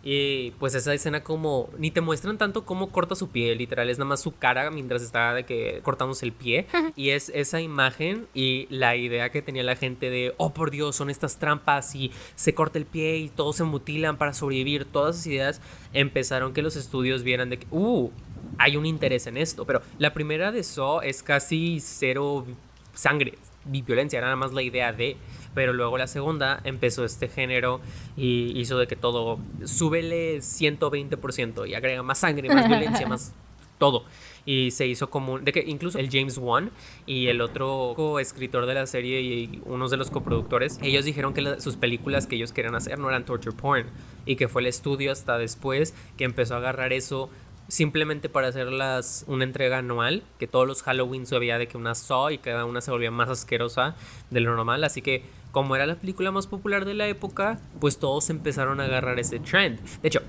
[0.09, 3.97] Y pues esa escena como, ni te muestran tanto cómo corta su pie, literal, es
[3.97, 6.65] nada más su cara mientras está de que cortándose el pie.
[6.95, 10.95] y es esa imagen y la idea que tenía la gente de, oh por Dios,
[10.95, 14.85] son estas trampas y se corta el pie y todos se mutilan para sobrevivir.
[14.85, 18.09] Todas esas ideas empezaron que los estudios vieran de que, uh,
[18.57, 19.65] hay un interés en esto.
[19.65, 22.45] Pero la primera de Saw es casi cero
[22.93, 23.33] sangre
[23.65, 25.17] violencia, era nada más la idea de.
[25.57, 27.81] Pero luego la segunda empezó este género
[28.15, 33.33] y hizo de que todo súbele 120% y agrega más sangre, más violencia, más
[33.79, 34.03] todo.
[34.45, 36.69] Y se hizo común, de que incluso el James Wan
[37.07, 41.41] y el otro coescritor de la serie y unos de los coproductores, ellos dijeron que
[41.41, 43.87] la- sus películas que ellos querían hacer no eran torture porn
[44.27, 47.29] y que fue el estudio hasta después que empezó a agarrar eso
[47.67, 52.31] simplemente para hacerlas una entrega anual, que todos los Halloween había de que una Saw
[52.31, 53.95] y cada una se volvía más asquerosa
[54.29, 57.97] de lo normal, así que como era la película más popular de la época, pues
[57.97, 59.79] todos empezaron a agarrar ese trend.
[60.01, 60.21] De hecho,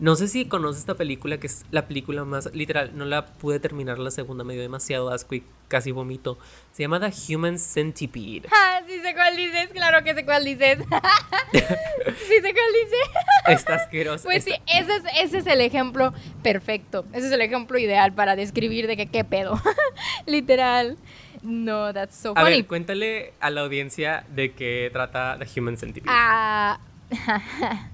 [0.00, 3.60] no sé si conoces esta película, que es la película más literal, no la pude
[3.60, 6.38] terminar la segunda, me dio demasiado asco y casi vomito.
[6.72, 8.48] Se llama The Human Centipede.
[8.52, 10.78] Ah, sí sé cuál dices, claro que sé cuál dices.
[11.52, 13.08] sí sé cuál dices.
[13.46, 14.24] Está asquerosa.
[14.24, 17.04] Pues sí, ese es, ese es el ejemplo perfecto.
[17.12, 19.60] Ese es el ejemplo ideal para describir de que qué pedo.
[20.26, 20.96] Literal.
[21.42, 22.56] No, that's so A funny.
[22.56, 26.12] ver, cuéntale a la audiencia de qué trata The Human Centipede.
[26.14, 26.78] Ah.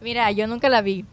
[0.00, 1.04] Mira, yo nunca la vi.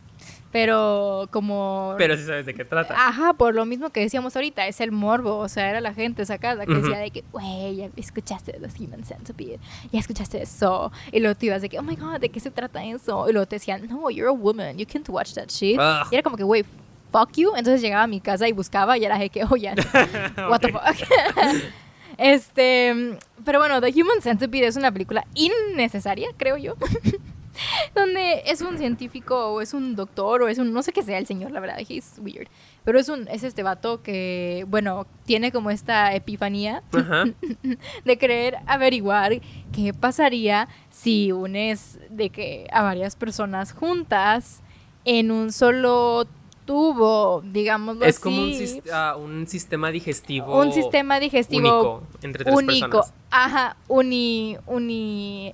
[0.52, 1.94] Pero como.
[1.98, 2.96] Pero sí sabes de qué trata.
[2.96, 6.24] Ajá, por lo mismo que decíamos ahorita, es el morbo, o sea, era la gente
[6.24, 9.60] esa casa que decía de que, güey, ya escuchaste de los Human Centipede,
[9.92, 12.50] ya escuchaste eso, y luego tú ibas de que, oh my god, ¿de qué se
[12.50, 13.30] trata eso?
[13.30, 15.78] Y luego te decían, no, you're a woman, you can't watch that shit.
[15.80, 16.08] Ugh.
[16.12, 16.66] Y era como que, güey,
[17.12, 19.76] fuck you, entonces llegaba a mi casa y buscaba y era de que, oh, ya,
[20.50, 20.82] what the fuck.
[22.18, 26.74] este, pero bueno, The Human Centipede es una película innecesaria, creo yo.
[27.96, 31.18] donde es un científico o es un doctor o es un no sé qué sea
[31.18, 32.48] el señor, la verdad, he's weird.
[32.86, 37.26] Pero es un es este vato que bueno, tiene como esta epifanía Ajá.
[38.06, 39.34] de querer averiguar
[39.74, 44.62] qué pasaría si unes de que a varias personas juntas
[45.06, 46.26] en un solo
[46.66, 48.24] tubo, digámoslo Es así.
[48.24, 50.60] como un, ah, un sistema digestivo.
[50.60, 52.90] un sistema digestivo único entre tres único.
[52.90, 53.14] personas.
[53.32, 55.52] Ajá, uni uni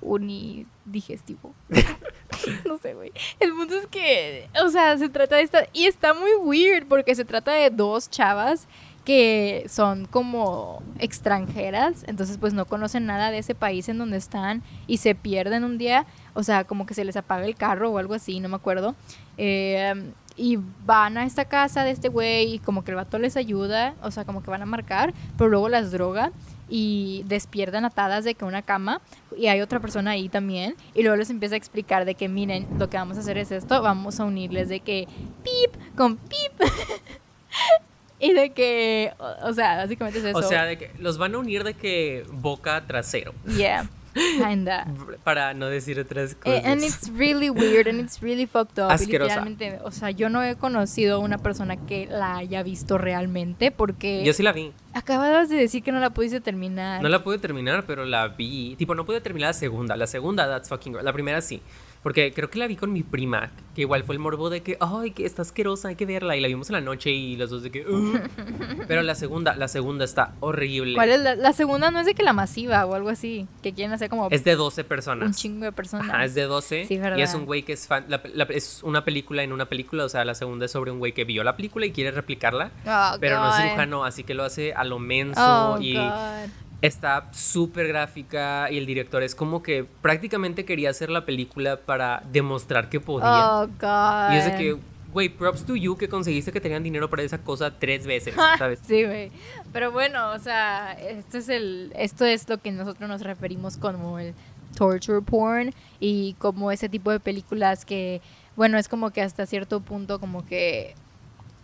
[0.00, 1.54] uni digestivo.
[2.66, 3.12] no sé, güey.
[3.40, 7.14] El punto es que, o sea, se trata de esta y está muy weird porque
[7.14, 8.68] se trata de dos chavas
[9.04, 14.62] que son como extranjeras, entonces pues no conocen nada de ese país en donde están
[14.86, 17.98] y se pierden un día, o sea, como que se les apaga el carro o
[17.98, 18.94] algo así, no me acuerdo.
[19.38, 23.36] Eh, y van a esta casa de este güey y como que el vato les
[23.36, 26.32] ayuda, o sea, como que van a marcar, pero luego las droga
[26.74, 29.02] y despiertan atadas de que una cama
[29.36, 32.66] y hay otra persona ahí también y luego les empieza a explicar de que miren,
[32.78, 35.06] lo que vamos a hacer es esto, vamos a unirles de que
[35.44, 36.52] pip con pip
[38.20, 40.38] y de que, o, o sea, básicamente es eso.
[40.38, 43.34] O sea, de que los van a unir de que boca trasero.
[43.54, 44.86] yeah, kinda.
[45.24, 46.64] Para no decir otras Eh, cosas.
[46.64, 48.90] and it's really weird and it's really fucked up.
[48.90, 49.44] Asquerosa.
[49.84, 54.32] o sea, yo no he conocido una persona que la haya visto realmente porque Yo
[54.32, 54.72] sí la vi.
[54.94, 57.02] acababas de decir que no la pudiste terminar.
[57.02, 58.76] No la pude terminar, pero la vi.
[58.76, 59.96] Tipo, no pude terminar la segunda.
[59.96, 60.96] La segunda, that's fucking.
[61.02, 61.62] La primera sí.
[62.02, 63.50] Porque creo que la vi con mi prima.
[63.76, 66.36] Que igual fue el morbo de que, ay, que está asquerosa, hay que verla.
[66.36, 68.20] Y la vimos en la noche y los dos de que, "Ugh".
[68.88, 70.94] Pero la segunda, la segunda está horrible.
[70.94, 71.90] ¿Cuál es la, la segunda?
[71.90, 74.56] No es de que la masiva o algo así, que quieren hacer como Es de
[74.56, 75.36] 12 un personas.
[75.36, 76.08] chingo de personas.
[76.10, 76.86] Ajá, es de 12.
[76.86, 77.34] Sí, y es verdad.
[77.36, 78.04] un güey que es fan.
[78.08, 80.04] la- la- es una película en una película.
[80.04, 82.72] O sea, la segunda es sobre un güey que vio la película y quiere replicarla.
[82.84, 85.40] Oh, pero no es cirujano, así que lo hace a lo menso.
[85.74, 86.50] Oh, y God.
[86.82, 88.70] Está súper gráfica.
[88.70, 93.62] Y el director es como que prácticamente quería hacer la película para demostrar que podía.
[93.62, 94.34] Oh, God.
[94.34, 94.76] y es de que,
[95.12, 98.80] güey, props to you que conseguiste que tenían dinero para esa cosa tres veces, ¿sabes?
[98.86, 99.30] Sí, güey.
[99.72, 104.18] Pero bueno, o sea, esto es el esto es lo que nosotros nos referimos como
[104.18, 104.34] el
[104.76, 108.20] torture porn y como ese tipo de películas que
[108.56, 110.94] bueno, es como que hasta cierto punto como que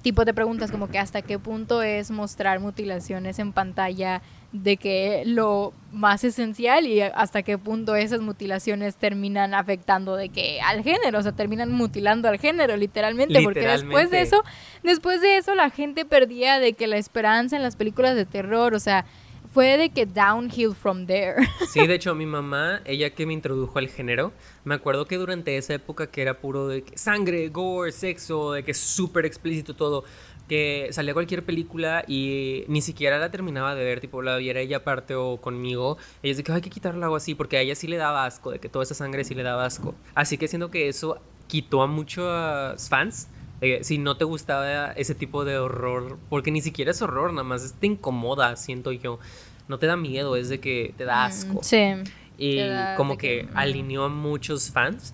[0.02, 5.24] tipo te preguntas como que hasta qué punto es mostrar mutilaciones en pantalla de que
[5.26, 11.18] lo más esencial y hasta qué punto esas mutilaciones terminan afectando de que al género,
[11.18, 14.42] o sea, terminan mutilando al género literalmente, porque después de eso,
[14.82, 18.74] después de eso la gente perdía de que la esperanza en las películas de terror,
[18.74, 19.04] o sea,
[19.52, 21.36] fue de que downhill from there.
[21.68, 24.32] Sí, de hecho, mi mamá, ella que me introdujo al género,
[24.64, 28.62] me acuerdo que durante esa época que era puro de que sangre, gore, sexo, de
[28.62, 30.04] que es súper explícito todo,
[30.48, 34.78] que salía cualquier película y ni siquiera la terminaba de ver, tipo, la viera ella
[34.78, 37.60] aparte o conmigo, ella es de que "Ay, hay que quitarla o así, porque a
[37.60, 39.94] ella sí le daba asco, de que toda esa sangre sí le daba asco.
[40.14, 43.28] Así que siento que eso quitó a muchos fans.
[43.60, 47.42] que si no te gustaba ese tipo de horror, porque ni siquiera es horror, nada
[47.42, 49.18] más te incomoda, siento yo.
[49.66, 51.60] No te da miedo, es de que te da asco.
[51.62, 51.94] Sí.
[52.38, 53.56] Y da como que, que, mm.
[53.56, 55.12] alineó a muchos fans,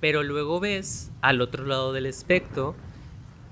[0.00, 2.74] pero luego ves al otro lado del espectro,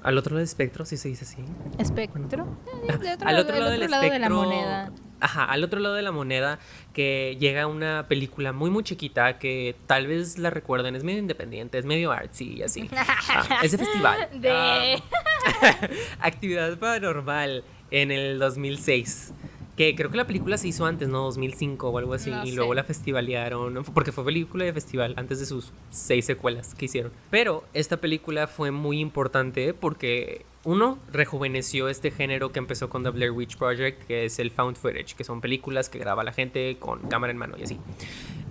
[0.05, 1.43] al otro lado del espectro, si se dice así.
[1.79, 2.47] Espectro.
[2.89, 4.93] Eh, de otro al lado- otro del lado del otro lado de la moneda.
[5.21, 6.59] Ajá, al otro lado de la moneda
[6.93, 11.79] que llega una película muy muy chiquita que tal vez la recuerden, es medio independiente,
[11.79, 12.89] es medio artsy y así.
[12.95, 14.29] Ah, es de festival.
[14.41, 14.97] De Ah,
[16.21, 19.33] Actividad paranormal en el 2006.
[19.77, 21.23] Que creo que la película se hizo antes, ¿no?
[21.23, 22.31] 2005 o algo así.
[22.31, 22.57] No y sé.
[22.57, 23.83] luego la festivalearon.
[23.93, 27.13] Porque fue película de festival antes de sus seis secuelas que hicieron.
[27.31, 33.11] Pero esta película fue muy importante porque, uno, rejuveneció este género que empezó con The
[33.11, 36.77] Blair Witch Project, que es el found footage, que son películas que graba la gente
[36.79, 37.79] con cámara en mano y así.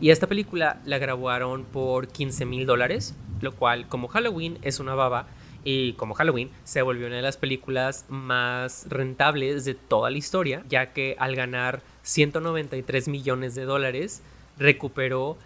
[0.01, 4.95] Y esta película la grabaron por 15 mil dólares, lo cual, como Halloween es una
[4.95, 5.27] baba,
[5.63, 10.63] y como Halloween se volvió una de las películas más rentables de toda la historia,
[10.67, 14.21] ya que al ganar 193 millones de dólares,
[14.57, 15.37] recuperó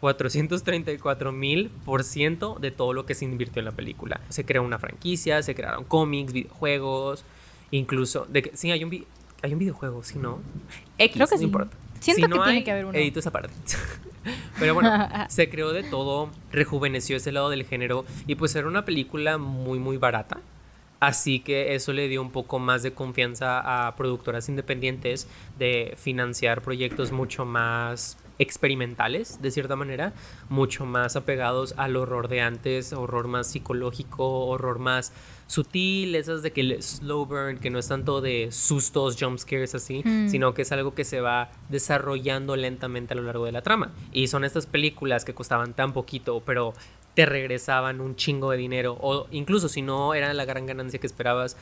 [0.00, 4.20] 434 mil por ciento de todo lo que se invirtió en la película.
[4.28, 7.24] Se creó una franquicia, se crearon cómics, videojuegos,
[7.70, 8.26] incluso...
[8.28, 9.06] De que, sí, hay un, vi-
[9.42, 10.40] hay un videojuego, ¿sí no?
[10.98, 11.44] X, Creo que no sí.
[11.44, 11.76] importa.
[12.00, 12.98] Siento Si que tiene que haber uno.
[12.98, 13.50] edito esa parte.
[14.58, 18.84] Pero bueno, se creó de todo, rejuveneció ese lado del género y pues era una
[18.84, 20.40] película muy muy barata.
[21.00, 25.26] Así que eso le dio un poco más de confianza a productoras independientes
[25.58, 30.12] de financiar proyectos mucho más experimentales, de cierta manera,
[30.48, 35.12] mucho más apegados al horror de antes, horror más psicológico, horror más
[35.46, 39.74] sutil, esas de que el slow burn, que no es tanto de sustos, jump scares
[39.74, 40.28] así, Mm.
[40.28, 43.92] sino que es algo que se va desarrollando lentamente a lo largo de la trama.
[44.12, 46.72] Y son estas películas que costaban tan poquito, pero
[47.14, 51.06] te regresaban un chingo de dinero, o incluso si no era la gran ganancia que
[51.06, 51.56] esperabas,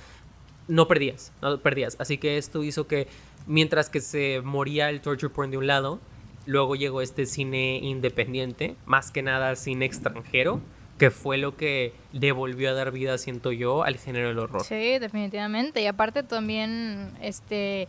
[0.68, 1.96] no perdías, no perdías.
[1.98, 3.08] Así que esto hizo que
[3.48, 5.98] mientras que se moría el torture porn de un lado,
[6.46, 10.60] luego llegó este cine independiente, más que nada cine extranjero,
[10.98, 14.62] que fue lo que devolvió a dar vida, siento yo, al género del horror.
[14.64, 15.80] Sí, definitivamente.
[15.82, 17.88] Y aparte también este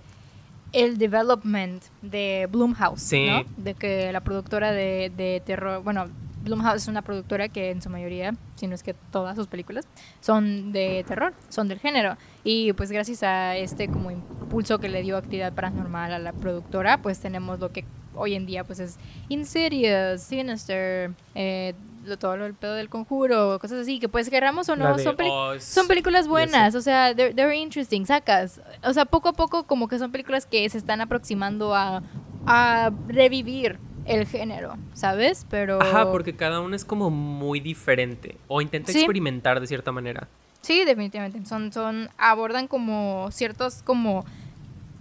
[0.74, 3.26] el development de Blumhouse, Sí.
[3.28, 3.44] ¿no?
[3.58, 6.08] De que la productora de, de terror, bueno,
[6.44, 9.86] Blumhouse es una productora que en su mayoría, si no es que todas sus películas,
[10.22, 12.18] son de terror, son del género.
[12.44, 17.02] Y pues gracias a este como impulso que le dio actividad paranormal a la productora,
[17.02, 17.86] pues tenemos lo que
[18.16, 18.98] hoy en día pues es
[19.30, 21.74] Insidious, Sinister, eh,
[22.20, 25.16] todo lo- el pedo del conjuro, cosas así, que pues querramos o no, son,
[25.58, 28.60] Oz son películas buenas, o sea, they're, they're interesting, sacas.
[28.84, 32.02] O sea, poco a poco como que son películas que se están aproximando a,
[32.48, 35.46] a revivir el género, ¿sabes?
[35.50, 35.82] Pero...
[35.82, 39.00] Ajá, porque cada uno es como muy diferente o intenta Sí.
[39.00, 40.28] experimentar de cierta manera.
[40.62, 41.44] Sí, definitivamente.
[41.46, 44.26] Son, son, abordan como ciertos, como,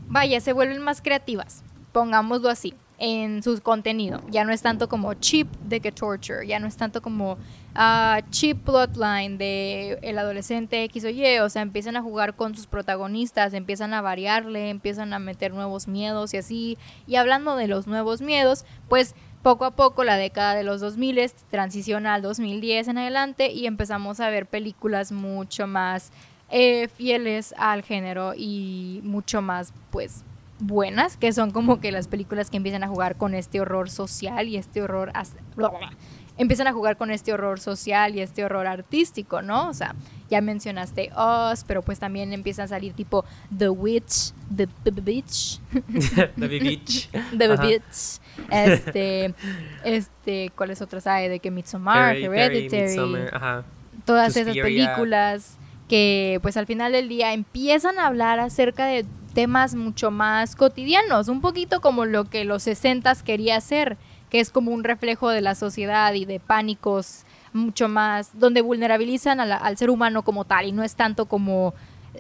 [0.08, 4.22] vaya, se vuelven más creativas, pongámoslo así, en su contenido.
[4.30, 7.38] Ya no es tanto como cheap de que torture, ya no es tanto como
[7.74, 12.54] ah, cheap plotline de el adolescente X o Y, o sea, empiezan a jugar con
[12.54, 16.78] sus protagonistas, empiezan a variarle, empiezan a meter nuevos miedos y así.
[17.06, 21.32] Y hablando de los nuevos miedos, pues poco a poco la década de los 2000
[21.50, 26.12] transiciona al 2010 en adelante y empezamos a ver películas mucho más
[26.50, 30.24] eh, fieles al género y mucho más pues
[30.60, 34.48] buenas, que son como que las películas que empiezan a jugar con este horror social
[34.48, 35.12] y este horror
[36.40, 39.68] empiezan a jugar con este horror social y este horror artístico, ¿no?
[39.68, 39.94] O sea,
[40.30, 45.60] ya mencionaste Us, pero pues también empiezan a salir tipo The Witch, The Bitch,
[46.36, 47.10] David Beach.
[47.36, 47.62] The Ajá.
[47.62, 49.34] Bitch, este,
[49.84, 51.28] este, ¿cuáles otras hay?
[51.28, 53.64] De que Midsommar, Hereditary, Midsommar, ajá.
[54.06, 55.58] todas esas películas
[55.88, 61.28] que pues al final del día empiezan a hablar acerca de temas mucho más cotidianos,
[61.28, 63.96] un poquito como lo que los 60 quería hacer,
[64.28, 69.40] que es como un reflejo de la sociedad y de pánicos mucho más, donde vulnerabilizan
[69.40, 71.74] al ser humano como tal y no es tanto como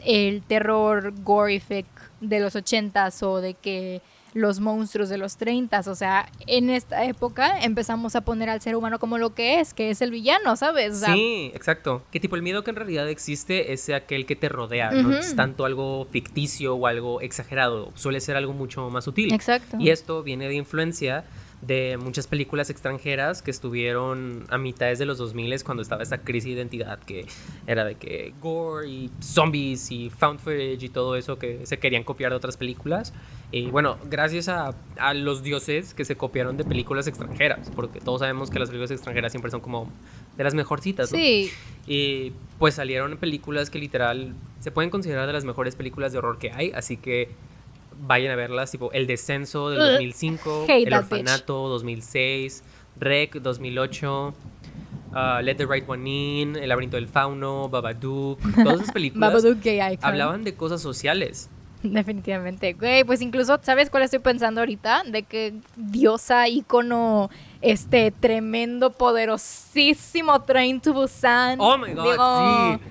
[0.04, 1.86] el terror gorific
[2.20, 4.02] de los 80s o de que
[4.34, 8.76] los monstruos de los 30s, o sea, en esta época empezamos a poner al ser
[8.76, 10.94] humano como lo que es, que es el villano, ¿sabes?
[10.94, 12.02] O sea, Sí, exacto.
[12.10, 15.34] Que tipo el miedo que en realidad existe es aquel que te rodea, no es
[15.34, 19.32] tanto algo ficticio o algo exagerado, suele ser algo mucho más sutil.
[19.32, 19.76] Exacto.
[19.80, 21.24] Y esto viene de influencia
[21.62, 26.44] de muchas películas extranjeras que estuvieron a mitades de los 2000 cuando estaba esta crisis
[26.44, 27.26] de identidad que
[27.66, 32.04] era de que gore y zombies y found footage y todo eso que se querían
[32.04, 33.12] copiar de otras películas.
[33.52, 38.20] Y bueno, gracias a, a los dioses que se copiaron de películas extranjeras, porque todos
[38.20, 39.90] sabemos que las películas extranjeras siempre son como
[40.36, 41.18] de las mejorcitas, ¿no?
[41.18, 41.50] Sí,
[41.86, 46.38] Y pues salieron películas que literal se pueden considerar de las mejores películas de horror
[46.38, 47.30] que hay, así que
[48.06, 52.62] vayan a verlas, tipo El Descenso del Ugh, 2005, hate El Orfanato 2006,
[53.00, 54.34] Rec 2008,
[55.12, 59.58] uh, Let the Right One In, El Laberinto del Fauno, Babadook, todas esas películas Babadook
[60.02, 61.50] hablaban de cosas sociales.
[61.82, 62.74] Definitivamente.
[62.74, 65.02] Güey, pues incluso, ¿sabes cuál estoy pensando ahorita?
[65.06, 67.30] De que diosa, ícono,
[67.62, 71.60] este tremendo, poderosísimo Train to Busan.
[71.60, 72.84] Oh my god, Digo, sí.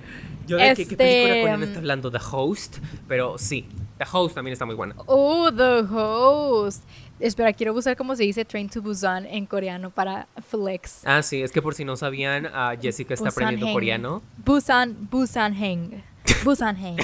[0.46, 3.66] Yo de qué, qué película Este, coreana está hablando, The Host, pero sí,
[3.98, 4.96] The Host también está muy buena.
[5.06, 6.82] Oh, The Host.
[7.20, 11.02] Espera, quiero buscar cómo se dice Train to Busan en coreano para flex.
[11.04, 14.22] Ah, sí, es que por si no sabían, ah, Jessica está aprendiendo coreano.
[14.38, 16.02] Busan, Busan Heng.
[16.44, 16.96] Busan Heng.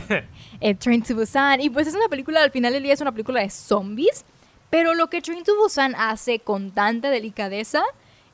[0.61, 1.61] Eh, Train to Busan.
[1.61, 4.25] Y pues es una película, al final del día es una película de zombies.
[4.71, 7.83] Pero lo que Train to Busan hace con tanta delicadeza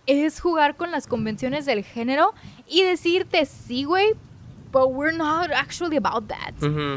[0.07, 2.35] es jugar con las convenciones del género
[2.67, 4.15] y decirte, sí, güey,
[4.73, 6.55] but we're not actually about that.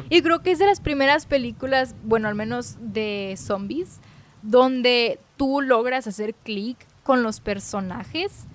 [0.10, 4.00] Y creo que es de las primeras películas, bueno, al menos de zombies,
[4.42, 8.48] donde tú logras hacer clic con los personajes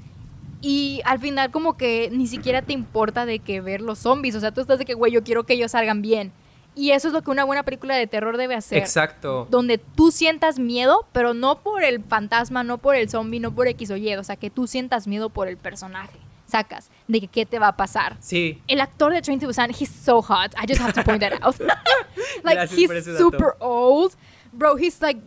[0.61, 4.41] y al final como que ni siquiera te importa de que ver los zombies, o
[4.41, 6.33] sea, tú estás de que, güey, yo quiero que ellos salgan bien.
[6.75, 8.79] Y eso es lo que una buena película de terror debe hacer.
[8.79, 9.47] Exacto.
[9.51, 13.67] Donde tú sientas miedo, pero no por el fantasma, no por el zombie, no por
[13.69, 16.19] X o Y, o sea, que tú sientas miedo por el personaje.
[16.47, 18.17] Sacas de que qué te va a pasar.
[18.21, 20.53] Sí, El actor de Train to Busan, he's so hot.
[20.57, 21.59] I just have to point that out.
[22.45, 24.17] like Gracias he's super old.
[24.53, 25.21] Bro, he's like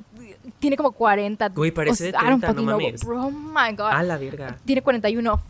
[0.59, 1.49] tiene como 40.
[1.49, 3.03] Güey, parece de I don't 30, no fucking know, mames.
[3.05, 3.91] Bro, oh my god.
[3.91, 4.57] a la verga.
[4.65, 5.41] Tiene 41.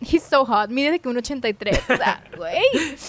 [0.00, 0.68] He's so hot.
[0.68, 1.78] Mide de que un 83.
[1.90, 2.56] O sea, güey.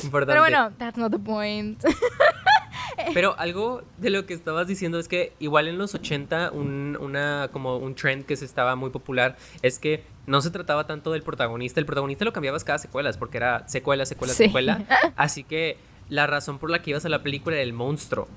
[0.04, 0.26] Importante.
[0.34, 1.84] Pero bueno, that's not the point.
[3.14, 7.50] Pero algo de lo que estabas diciendo es que igual en los 80 un, una,
[7.52, 11.24] como un trend que se estaba muy popular es que no se trataba tanto del
[11.24, 11.80] protagonista.
[11.80, 14.46] El protagonista lo cambiabas cada secuelas porque era secuela, secuela, Sí.
[14.46, 14.84] secuela.
[15.16, 15.78] Así que
[16.10, 18.28] la razón por la que ibas a la película era el monstruo.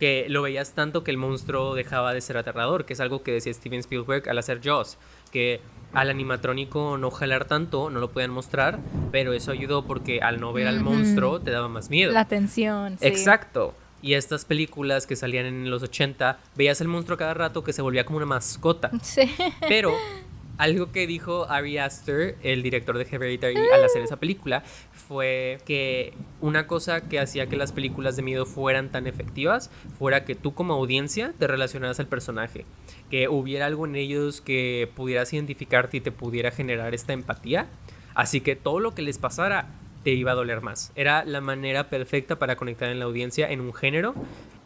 [0.00, 3.32] Que lo veías tanto que el monstruo dejaba de ser aterrador, que es algo que
[3.32, 4.98] decía Steven Spielberg al hacer Jaws.
[5.30, 5.60] Que
[5.92, 8.78] al animatrónico no jalar tanto, no lo podían mostrar,
[9.12, 12.12] pero eso ayudó porque al no ver al monstruo te daba más miedo.
[12.12, 12.98] La tensión.
[12.98, 13.06] sí.
[13.06, 13.74] Exacto.
[14.02, 17.82] Y estas películas que salían en los 80, veías el monstruo cada rato que se
[17.82, 18.90] volvía como una mascota.
[19.02, 19.30] Sí.
[19.68, 19.92] Pero
[20.60, 26.12] algo que dijo Ari Aster, el director de Hereditary, al hacer esa película, fue que
[26.42, 30.52] una cosa que hacía que las películas de miedo fueran tan efectivas fuera que tú
[30.52, 32.66] como audiencia te relacionaras al personaje.
[33.08, 37.66] Que hubiera algo en ellos que pudieras identificarte y te pudiera generar esta empatía.
[38.14, 39.70] Así que todo lo que les pasara
[40.04, 40.92] te iba a doler más.
[40.94, 44.14] Era la manera perfecta para conectar en la audiencia en un género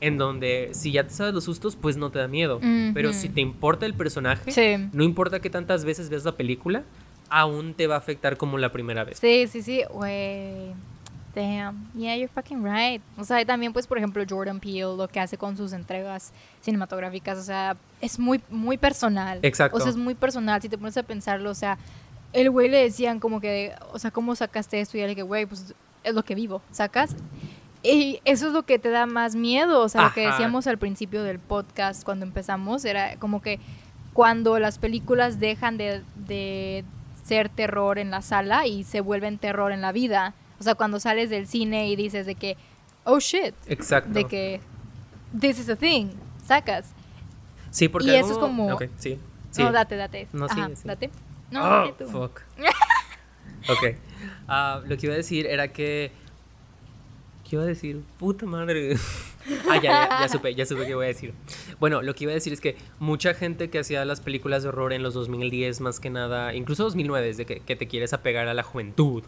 [0.06, 2.60] en donde si ya te sabes los sustos, pues no te da miedo.
[2.92, 4.88] Pero si te importa el personaje, Sí.
[4.92, 6.82] no importa que tantas veces veas la película,
[7.30, 9.18] aún te va a afectar como la primera vez.
[9.18, 10.72] Sí, sí, sí, güey.
[11.34, 11.90] Damn.
[11.96, 13.02] Yeah, you're fucking right.
[13.18, 16.32] O sea, y también, pues, por ejemplo, Jordan Peele, lo que hace con sus entregas
[16.60, 19.40] cinematográficas, o sea, es muy, muy personal.
[19.42, 19.76] Exacto.
[19.76, 20.62] O sea, es muy personal.
[20.62, 21.76] Si te pones a pensarlo, o sea,
[22.32, 24.96] el güey le decían como que, o sea, ¿cómo sacaste esto?
[24.96, 25.74] Y él que, güey, pues,
[26.04, 27.16] es lo que vivo, ¿sacas?
[27.84, 29.80] Y eso es lo que te da más miedo.
[29.82, 33.60] O sea, lo que decíamos al principio del podcast cuando empezamos, era como que
[34.14, 36.84] cuando las películas dejan de, de
[37.24, 40.34] ser terror en la sala y se vuelven terror en la vida.
[40.58, 42.56] O sea, cuando sales del cine y dices de que,
[43.04, 44.10] oh shit, Exacto.
[44.12, 44.60] de que
[45.38, 46.06] this is a thing,
[46.46, 46.92] sacas.
[47.70, 49.18] sí, porque y eso es como- Ok, sí.
[49.50, 49.62] sí.
[49.62, 50.26] No, date, date.
[50.32, 50.82] No, Ajá, sí.
[50.84, 51.10] date.
[51.50, 52.10] No, Oh, date tú.
[52.10, 52.40] fuck.
[53.68, 53.96] ok.
[54.48, 56.12] Ah, lo que iba a decir era que.
[57.54, 58.02] ¿Qué iba a decir?
[58.18, 58.96] Puta madre.
[59.70, 61.34] ah, ya, ya, ya supe, ya supe qué voy a decir.
[61.78, 64.70] Bueno, lo que iba a decir es que mucha gente que hacía las películas de
[64.70, 68.12] horror en los 2010, más que nada, incluso 2009, es de que, que te quieres
[68.12, 69.22] apegar a la juventud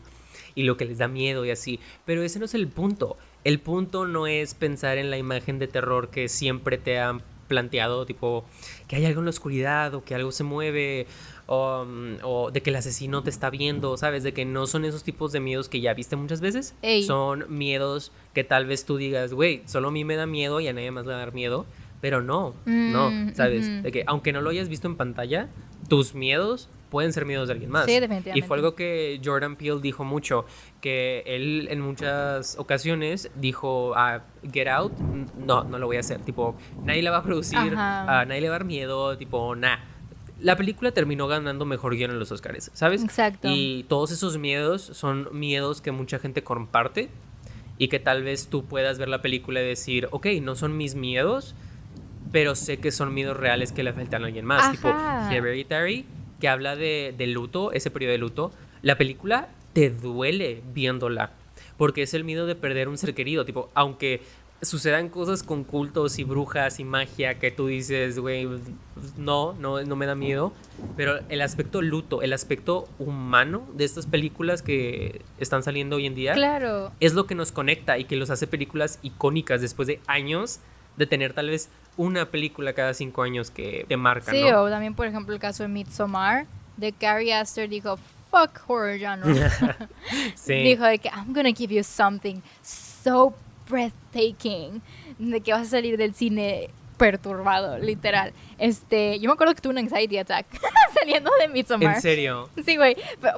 [0.57, 1.79] y lo que les da miedo y así.
[2.05, 3.17] Pero ese no es el punto.
[3.45, 8.07] El punto no es pensar en la imagen de terror que siempre te han planteado,
[8.07, 8.45] tipo,
[8.89, 11.07] que hay algo en la oscuridad o que algo se mueve
[11.47, 14.23] o, mm, o de que el asesino te está viendo, ¿sabes?
[14.23, 16.75] De que no son esos tipos de miedos que ya viste muchas veces.
[16.83, 17.03] Ey.
[17.05, 20.69] Son miedos que tal vez tú digas, güey, solo a mí me da miedo y
[20.69, 21.67] a nadie más le va a dar miedo.
[22.01, 23.83] Pero no, no, Mm, ¿sabes?
[23.83, 25.49] De que aunque no lo hayas visto en pantalla,
[25.89, 27.87] tus miedos pueden ser miedos de alguien más.
[27.87, 28.47] Sí, Y definitivamente.
[28.47, 30.45] fue algo que Jordan Peele dijo mucho,
[30.81, 34.21] que él en muchas ocasiones dijo, ah,
[34.53, 34.93] Get Out,
[35.39, 38.49] no, no lo voy a hacer, tipo, nadie la va a producir, ah, nadie le
[38.51, 39.79] va a dar miedo, tipo, nah.
[40.41, 43.03] La película terminó ganando mejor guion en los Oscars, ¿sabes?
[43.03, 43.49] Exacto.
[43.51, 47.09] Y todos esos miedos son miedos que mucha gente comparte
[47.79, 50.95] y que tal vez tú puedas ver la película y decir, ok, no son mis
[50.95, 51.55] miedos,
[52.33, 54.73] pero sé que son miedos reales que le afectan a alguien más.
[54.73, 55.35] Tipo, Ajá.
[55.35, 56.05] Hereditary,
[56.41, 58.53] que habla de, de luto, ese periodo de luto.
[58.83, 61.33] La película te duele viéndola,
[61.77, 63.45] porque es el miedo de perder un ser querido.
[63.45, 64.23] Tipo, aunque
[64.63, 68.49] sucedan cosas con cultos y brujas y magia que tú dices, güey,
[69.17, 70.53] no, no, no me da miedo.
[70.97, 76.15] Pero el aspecto luto, el aspecto humano de estas películas que están saliendo hoy en
[76.15, 76.93] día Claro.
[77.01, 80.61] es lo que nos conecta y que los hace películas icónicas después de años
[80.97, 84.63] de tener tal vez una película cada cinco años que te marca, Sí, ¿no?
[84.63, 86.47] o también, por ejemplo, el caso de Midsommar,
[86.79, 87.97] de Carrie Aster dijo,
[88.31, 89.51] fuck fuck horror genre.
[90.35, 90.55] sí.
[90.55, 93.35] Dijo de que I'm gonna give you something so
[93.69, 94.83] breathtaking.
[95.19, 98.33] De que vas a salir del cine perturbado, literal.
[98.59, 100.47] Este, yo me acuerdo que tuve un anxiety attack
[100.95, 101.97] saliendo de Midsommar.
[101.97, 102.49] ¿En serio?
[102.65, 102.97] Sí, güey.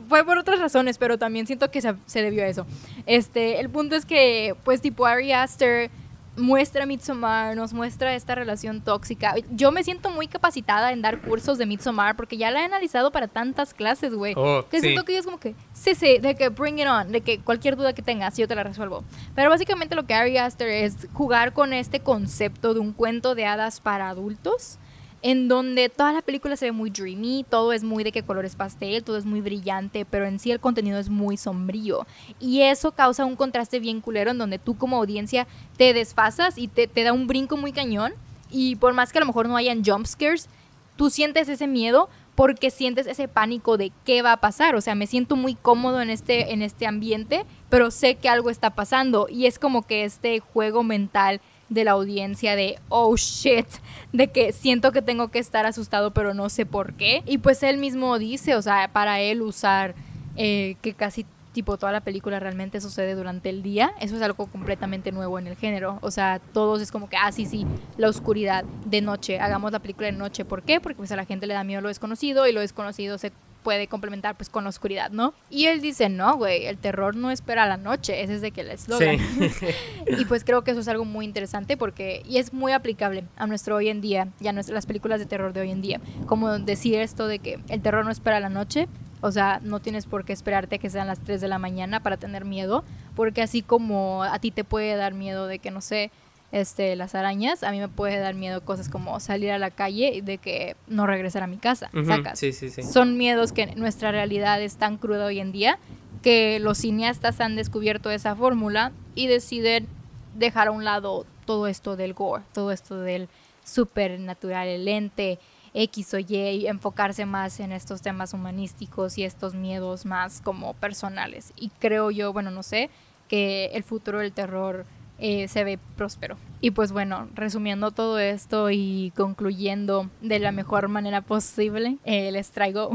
[0.09, 2.67] Fue por otras razones, pero también siento que se, se, debió a eso.
[3.07, 5.91] Este, el punto es que, pues, tipo, Ari Aster
[6.39, 9.35] muestra Midsommar, nos muestra esta relación tóxica.
[9.51, 13.11] Yo me siento muy capacitada en dar cursos de Midsommar porque ya la he analizado
[13.11, 14.35] para tantas clases, güey.
[14.37, 14.87] Oh, que sí.
[14.87, 17.77] siento que es como que, sí, sí, de que bring it on, de que cualquier
[17.77, 19.05] duda que tengas, yo te la resuelvo.
[19.35, 23.47] Pero básicamente lo que Ari Aster es jugar con este concepto de un cuento de
[23.47, 24.79] hadas para adultos
[25.23, 28.55] en donde toda la película se ve muy dreamy, todo es muy de que colores
[28.55, 32.07] pastel, todo es muy brillante, pero en sí el contenido es muy sombrío.
[32.39, 35.47] Y eso causa un contraste bien culero en donde tú como audiencia
[35.77, 38.13] te desfasas y te, te da un brinco muy cañón.
[38.51, 40.49] Y por más que a lo mejor no hayan jump scares,
[40.97, 42.09] tú sientes ese miedo
[42.39, 44.77] porque sientes ese pánico de qué va a pasar.
[44.77, 48.49] O sea, me siento muy cómodo en este, en este ambiente, pero sé que algo
[48.49, 49.27] está pasando.
[49.29, 53.69] Y es como que este juego mental de la audiencia de oh shit,
[54.13, 57.23] de que siento que tengo que estar asustado pero no sé por qué.
[57.27, 59.95] Y pues él mismo dice, o sea, para él usar
[60.37, 64.47] eh, que casi tipo toda la película realmente sucede durante el día, eso es algo
[64.47, 65.99] completamente nuevo en el género.
[66.03, 67.67] O sea, todos es como que, ah, sí, sí,
[67.97, 70.45] la oscuridad de noche, hagamos la película de noche.
[70.45, 70.81] ¿Por qué?
[70.81, 73.33] Porque pues a la gente le da miedo lo desconocido y lo desconocido se
[73.69, 75.35] puede complementar pues con la oscuridad, ¿no?
[75.51, 78.63] Y él dice, no, güey, el terror no espera la noche, ese es de que
[78.63, 79.19] el eslogan.
[79.19, 79.67] Sí.
[80.19, 83.47] y pues creo que eso es algo muy interesante porque, y es muy aplicable a
[83.47, 86.01] nuestro hoy en día, y a nuestras, las películas de terror de hoy en día.
[86.25, 88.89] Como decir esto de que el terror no espera la noche,
[89.21, 92.03] o sea, no tienes por qué esperarte a que sean las 3 de la mañana
[92.03, 95.83] para tener miedo, porque así como a ti te puede dar miedo de que, no
[95.83, 96.11] sé,
[96.51, 100.13] este, las arañas, a mí me puede dar miedo cosas como salir a la calle
[100.15, 102.39] y de que no regresar a mi casa, sacas.
[102.39, 102.83] Sí, sí, sí.
[102.83, 105.79] Son miedos que nuestra realidad es tan cruda hoy en día
[106.23, 109.87] que los cineastas han descubierto esa fórmula y deciden
[110.35, 113.29] dejar a un lado todo esto del gore, todo esto del
[113.65, 115.39] supernatural, el ente
[115.75, 120.75] X o Y, y enfocarse más en estos temas humanísticos y estos miedos más como
[120.75, 121.53] personales.
[121.57, 122.91] Y creo yo, bueno, no sé,
[123.29, 124.87] que el futuro del terror
[125.19, 126.37] eh, se ve próspero.
[126.61, 132.51] Y pues bueno, resumiendo todo esto y concluyendo de la mejor manera posible, eh, les
[132.51, 132.91] traigo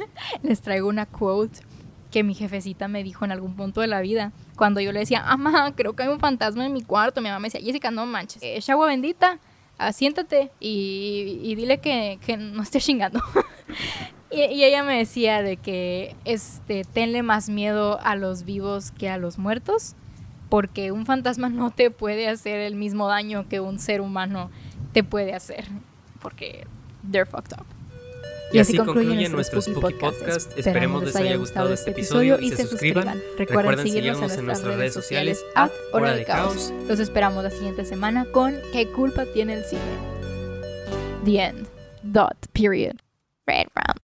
[0.42, 1.60] les traigo una quote
[2.12, 4.32] que mi jefecita me dijo en algún punto de la vida.
[4.56, 7.40] Cuando yo le decía, mamá, creo que hay un fantasma en mi cuarto, mi mamá
[7.40, 9.40] me decía, Jessica, no manches, es agua bendita,
[9.78, 13.20] asiéntate y, dile que, que no esté chingando.
[14.30, 19.08] y, y ella me decía de que este, tenle más miedo a los vivos que
[19.08, 19.96] a los muertos
[20.54, 24.52] porque un fantasma no te puede hacer el mismo daño que un ser humano
[24.92, 25.64] te puede hacer,
[26.22, 26.64] porque
[27.10, 27.66] they're fucked up.
[28.52, 30.56] Y así concluye nuestro Spooky Podcast.
[30.56, 33.20] Esperemos les haya gustado este episodio y se suscriban.
[33.36, 36.72] Recuerden seguirnos en nuestras redes sociales at Hora de Caos.
[36.86, 39.82] Los esperamos la siguiente semana con ¿Qué culpa tiene el cine?
[41.24, 41.68] The end.
[42.04, 42.36] Dot.
[42.52, 42.94] Period.
[43.44, 44.00] Red round.